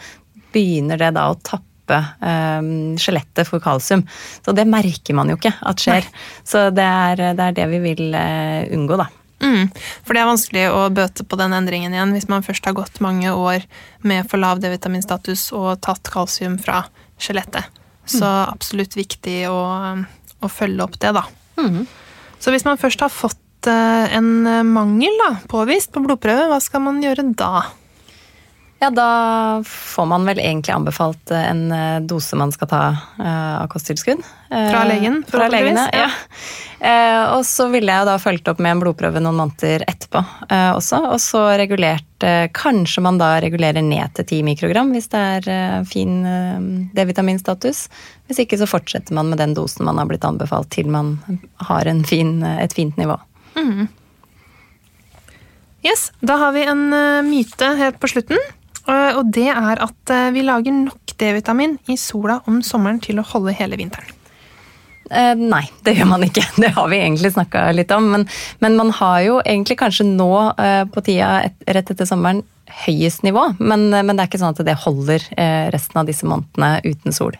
begynner 0.52 1.00
det 1.00 1.14
da 1.16 1.30
å 1.30 1.38
tappe 1.40 1.96
eh, 1.96 2.68
skjelettet 3.00 3.48
for 3.48 3.64
kalsium. 3.64 4.04
Så 4.44 4.52
det 4.56 4.68
merker 4.68 5.16
man 5.16 5.32
jo 5.32 5.38
ikke 5.40 5.54
at 5.70 5.80
skjer. 5.80 6.10
Så 6.44 6.68
det 6.76 6.84
er, 6.84 7.24
det 7.38 7.46
er 7.46 7.56
det 7.62 7.70
vi 7.72 7.80
vil 7.88 8.12
eh, 8.12 8.68
unngå, 8.76 9.00
da. 9.00 9.08
Mm, 9.38 9.68
for 10.02 10.16
det 10.16 10.22
er 10.22 10.28
vanskelig 10.28 10.64
å 10.74 10.80
bøte 10.90 11.22
på 11.22 11.38
den 11.38 11.54
endringen 11.54 11.94
igjen 11.94 12.14
hvis 12.16 12.28
man 12.30 12.42
først 12.46 12.64
har 12.66 12.74
gått 12.74 12.98
mange 13.04 13.30
år 13.30 13.66
med 14.02 14.26
for 14.30 14.42
lav 14.42 14.62
D-vitaminstatus 14.62 15.48
og 15.54 15.78
tatt 15.84 16.10
kalsium 16.10 16.58
fra 16.62 16.84
skjelettet. 17.22 17.68
Så 18.08 18.24
absolutt 18.24 18.96
viktig 18.96 19.42
å, 19.50 19.58
å 20.40 20.48
følge 20.50 20.86
opp 20.86 20.96
det, 21.02 21.12
da. 21.14 21.26
Så 22.40 22.54
hvis 22.54 22.64
man 22.66 22.80
først 22.80 23.02
har 23.04 23.12
fått 23.12 23.68
eh, 23.68 24.16
en 24.16 24.30
mangel 24.72 25.14
da, 25.20 25.34
påvist 25.50 25.92
på 25.92 26.02
blodprøve, 26.06 26.48
hva 26.48 26.60
skal 26.62 26.86
man 26.86 27.02
gjøre 27.04 27.26
da? 27.36 27.66
Ja, 28.80 28.90
da 28.90 29.62
får 29.66 30.06
man 30.06 30.26
vel 30.28 30.38
egentlig 30.38 30.70
anbefalt 30.70 31.30
eh, 31.34 31.50
en 31.50 31.72
eh, 31.72 32.00
dose 32.06 32.36
man 32.38 32.52
skal 32.54 32.68
ta 32.70 32.82
eh, 33.18 33.54
av 33.62 33.66
kosttilskudd. 33.72 34.22
Fra 34.48 34.84
legen, 34.86 35.24
Fra 35.28 35.48
legene, 35.52 35.82
ja. 35.92 36.06
og 37.34 37.42
så 37.44 37.66
ville 37.68 37.92
jeg 37.92 38.06
da 38.08 38.14
fulgt 38.22 38.46
opp 38.48 38.62
med 38.64 38.72
en 38.72 38.80
blodprøve 38.80 39.20
noen 39.20 39.36
måneder 39.36 39.82
etterpå 39.84 40.22
også. 40.48 41.02
Og 41.10 41.20
så 41.20 41.42
regulert 41.60 42.24
Kanskje 42.56 43.02
man 43.04 43.20
da 43.20 43.34
regulerer 43.44 43.84
ned 43.84 44.14
til 44.16 44.24
10 44.24 44.46
mikrogram 44.46 44.94
hvis 44.94 45.10
det 45.12 45.20
er 45.20 45.84
fin 45.86 46.16
D-vitaminstatus. 46.96 47.84
Hvis 48.26 48.40
ikke 48.42 48.56
så 48.58 48.66
fortsetter 48.66 49.14
man 49.14 49.28
med 49.28 49.42
den 49.42 49.52
dosen 49.54 49.84
man 49.84 50.00
har 50.00 50.08
blitt 50.08 50.24
anbefalt 50.24 50.72
til 50.72 50.88
man 50.90 51.18
har 51.68 51.92
en 51.92 52.00
fin, 52.08 52.40
et 52.56 52.72
fint 52.72 52.96
nivå. 52.96 53.20
Yes, 55.84 56.08
Da 56.24 56.40
har 56.40 56.56
vi 56.56 56.64
en 56.64 56.88
myte 57.28 57.74
helt 57.78 58.00
på 58.00 58.10
slutten. 58.16 58.40
Eh, 58.88 59.18
Og 59.18 59.32
det 59.34 59.48
er 59.52 59.82
at 59.84 60.14
eh, 60.14 60.30
vi 60.34 60.44
lager 60.46 60.74
nok 60.74 61.16
D-vitamin 61.18 61.78
i 61.90 61.98
sola 61.98 62.40
om 62.46 62.62
sommeren 62.62 63.00
til 63.02 63.20
å 63.20 63.26
holde 63.26 63.56
hele 63.58 63.78
vinteren. 63.80 64.14
Eh, 65.10 65.34
nei, 65.40 65.64
det 65.84 65.96
gjør 65.96 66.10
man 66.10 66.26
ikke. 66.26 66.44
Det 66.62 66.74
har 66.76 66.88
vi 66.90 67.00
egentlig 67.00 67.32
snakka 67.34 67.70
litt 67.72 67.92
om. 67.94 68.10
Men, 68.12 68.28
men 68.64 68.76
man 68.76 68.92
har 68.98 69.22
jo 69.24 69.40
egentlig 69.44 69.78
kanskje 69.80 70.06
nå 70.10 70.32
eh, 70.52 70.84
på 70.92 71.04
tida 71.06 71.32
et, 71.48 71.56
rett 71.66 71.92
etter 71.94 72.08
sommeren 72.08 72.44
høyest 72.84 73.24
nivå. 73.24 73.48
Men, 73.58 73.88
men 73.90 74.12
det 74.12 74.22
er 74.22 74.30
ikke 74.30 74.42
sånn 74.42 74.52
at 74.52 74.64
det 74.66 74.76
holder 74.84 75.24
eh, 75.40 75.66
resten 75.72 76.02
av 76.02 76.08
disse 76.08 76.28
månedene 76.28 76.78
uten 76.84 77.16
sol. 77.16 77.38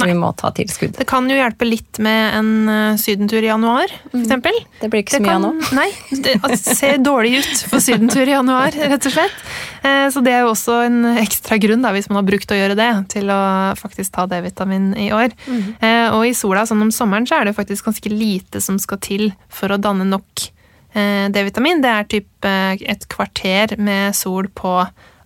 Så 0.00 0.08
vi 0.08 0.16
må 0.18 0.30
ta 0.40 0.50
tilskudd. 0.56 0.94
Det 0.98 1.06
kan 1.10 1.28
jo 1.30 1.36
hjelpe 1.36 1.66
litt 1.68 2.00
med 2.02 2.34
en 2.38 2.50
eh, 2.72 2.96
sydentur 3.00 3.44
i 3.44 3.50
januar, 3.50 3.92
for 4.10 4.18
eksempel. 4.20 4.56
Det 4.80 4.90
blir 4.92 5.04
ikke 5.04 5.18
så 5.18 5.22
mye 5.24 5.34
av 5.36 5.42
nå. 5.44 5.50
Nei, 5.76 5.88
det 6.24 6.36
altså, 6.40 6.76
ser 6.80 6.98
dårlig 7.04 7.40
ut 7.42 7.64
for 7.70 7.84
sydentur 7.84 8.24
i 8.24 8.34
januar, 8.34 8.74
rett 8.76 9.06
og 9.10 9.14
slett. 9.14 9.42
Eh, 9.82 10.06
Så 10.10 10.22
det 10.24 10.32
er 10.34 10.42
jo 10.46 10.52
også 10.54 10.78
en 10.88 10.98
ekstra 11.20 11.58
grunn, 11.62 11.82
da, 11.84 11.92
hvis 11.96 12.08
man 12.10 12.20
har 12.22 12.28
brukt 12.30 12.50
å 12.50 12.58
gjøre 12.58 12.78
det, 12.80 12.90
til 13.12 13.30
å 13.32 13.40
faktisk 13.78 14.16
ta 14.16 14.26
D-vitamin 14.30 14.90
i 14.98 15.10
år. 15.14 15.36
Eh, 15.80 16.08
Og 16.16 16.26
i 16.26 16.34
sola, 16.36 16.64
sånn 16.66 16.82
om 16.88 16.90
sommeren, 16.94 17.28
så 17.28 17.38
er 17.40 17.50
det 17.50 17.56
faktisk 17.58 17.84
ganske 17.90 18.10
lite 18.12 18.60
som 18.64 18.78
skal 18.80 18.98
til 19.04 19.28
for 19.48 19.72
å 19.72 19.78
danne 19.80 20.08
nok 20.08 20.48
eh, 20.94 21.28
D-vitamin. 21.30 21.80
Det 21.84 21.90
er 21.92 22.08
typ 22.16 22.48
eh, 22.48 22.76
et 22.90 23.06
kvarter 23.12 23.76
med 23.78 24.16
sol 24.16 24.48
på 24.48 24.74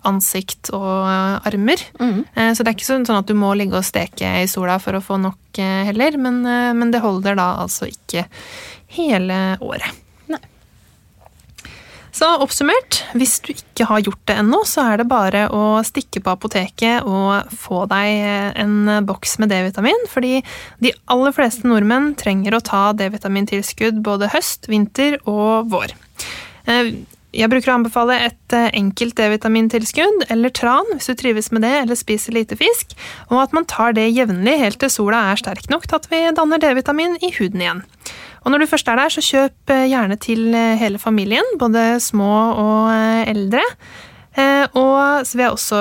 ansikt 0.05 0.71
og 0.77 1.09
armer. 1.49 1.81
Eh, 2.37 2.53
Så 2.55 2.62
det 2.62 2.71
er 2.71 2.77
ikke 2.79 2.88
sånn 2.88 3.09
at 3.19 3.27
du 3.27 3.35
må 3.35 3.55
ligge 3.57 3.77
og 3.81 3.85
steke 3.85 4.43
i 4.43 4.47
sola 4.47 4.79
for 4.79 4.95
å 4.95 5.03
få 5.03 5.19
nok 5.21 5.59
eh, 5.59 5.85
heller, 5.90 6.17
men, 6.19 6.45
eh, 6.47 6.73
men 6.73 6.90
det 6.90 7.03
holder 7.05 7.37
da 7.37 7.57
altså 7.64 7.88
ikke 7.90 8.27
hele 8.97 9.59
året. 9.61 10.01
Så 12.14 12.29
oppsummert, 12.38 13.01
hvis 13.19 13.40
du 13.43 13.49
ikke 13.51 13.88
har 13.90 14.05
gjort 14.07 14.21
det 14.31 14.37
ennå, 14.38 14.61
så 14.71 14.85
er 14.87 15.01
det 15.01 15.09
bare 15.11 15.49
å 15.51 15.81
stikke 15.83 16.21
på 16.23 16.31
apoteket 16.37 17.03
og 17.11 17.51
få 17.51 17.88
deg 17.90 18.55
en 18.62 19.01
boks 19.03 19.40
med 19.43 19.51
D-vitamin, 19.51 20.07
fordi 20.07 20.37
de 20.79 20.93
aller 21.11 21.35
fleste 21.35 21.67
nordmenn 21.67 22.12
trenger 22.14 22.55
å 22.55 22.62
ta 22.62 22.93
D-vitamintilskudd 22.95 23.99
både 24.07 24.31
høst, 24.31 24.71
vinter 24.71 25.19
og 25.27 25.67
vår. 25.75 25.97
Jeg 27.35 27.51
bruker 27.51 27.73
å 27.73 27.79
anbefale 27.79 28.16
et 28.29 28.55
eh, 28.55 28.70
enkelt 28.79 29.16
D-vitamintilskudd 29.18 30.29
eller 30.31 30.53
tran 30.55 30.87
hvis 30.92 31.11
du 31.11 31.16
trives 31.18 31.51
med 31.55 31.64
det 31.66 31.73
eller 31.81 31.99
spiser 31.99 32.37
lite 32.37 32.59
fisk, 32.59 32.94
og 33.33 33.40
at 33.42 33.57
man 33.57 33.66
tar 33.70 33.97
det 33.97 34.07
jevnlig 34.12 34.55
helt 34.61 34.81
til 34.83 34.92
sola 34.92 35.25
er 35.33 35.40
sterk 35.40 35.66
nok 35.73 35.88
til 35.88 35.99
at 35.99 36.09
vi 36.12 36.23
danner 36.37 36.62
D-vitamin 36.62 37.18
i 37.25 37.33
huden 37.38 37.64
igjen. 37.64 37.83
Og 38.44 38.53
når 38.53 38.62
du 38.62 38.70
først 38.70 38.90
er 38.92 39.01
der, 39.01 39.11
så 39.12 39.25
kjøp 39.25 39.75
eh, 39.75 39.87
gjerne 39.90 40.18
til 40.23 40.47
eh, 40.55 40.75
hele 40.79 41.01
familien, 41.03 41.55
både 41.59 41.97
små 42.05 42.33
og 42.61 42.90
eldre. 43.25 43.62
Og 44.75 45.23
så 45.23 45.37
vil 45.37 45.44
jeg 45.44 45.55
også 45.55 45.81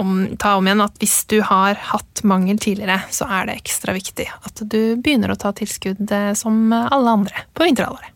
om, 0.00 0.16
ta 0.42 0.56
om 0.58 0.66
igjen 0.66 0.82
at 0.82 0.96
hvis 0.98 1.20
du 1.30 1.36
har 1.46 1.78
hatt 1.92 2.24
mangel 2.26 2.58
tidligere, 2.58 2.98
så 3.14 3.28
er 3.30 3.46
det 3.46 3.60
ekstra 3.60 3.94
viktig 3.94 4.26
at 4.26 4.64
du 4.66 4.96
begynner 4.98 5.30
å 5.30 5.38
ta 5.38 5.54
tilskudd 5.54 6.10
som 6.34 6.74
alle 6.74 7.14
andre 7.14 7.46
på 7.54 7.68
vinterhalvåret. 7.68 8.13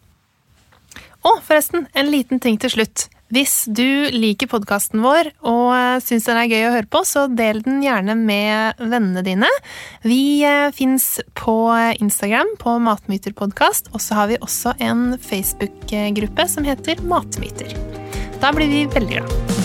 Og 1.26 1.40
forresten, 1.44 1.88
en 1.94 2.10
liten 2.12 2.42
ting 2.42 2.58
til 2.60 2.70
slutt. 2.76 3.08
Hvis 3.34 3.66
du 3.68 4.08
liker 4.14 4.48
podkasten 4.48 5.02
vår 5.04 5.28
og 5.44 6.00
syns 6.00 6.24
den 6.30 6.38
er 6.40 6.48
gøy 6.48 6.64
å 6.64 6.72
høre 6.78 6.88
på, 6.88 7.02
så 7.04 7.26
del 7.28 7.60
den 7.66 7.82
gjerne 7.84 8.16
med 8.16 8.80
vennene 8.80 9.24
dine. 9.26 9.50
Vi 10.06 10.40
eh, 10.48 10.70
fins 10.72 11.18
på 11.36 11.58
Instagram 12.00 12.54
på 12.62 12.78
Matmyterpodkast, 12.86 13.92
og 13.92 14.00
så 14.04 14.22
har 14.22 14.32
vi 14.32 14.40
også 14.40 14.78
en 14.80 15.10
Facebook-gruppe 15.20 16.48
som 16.48 16.64
heter 16.68 17.04
Matmyter. 17.04 17.76
Da 18.40 18.54
blir 18.56 18.72
vi 18.72 18.86
veldig 18.94 19.18
glad. 19.18 19.57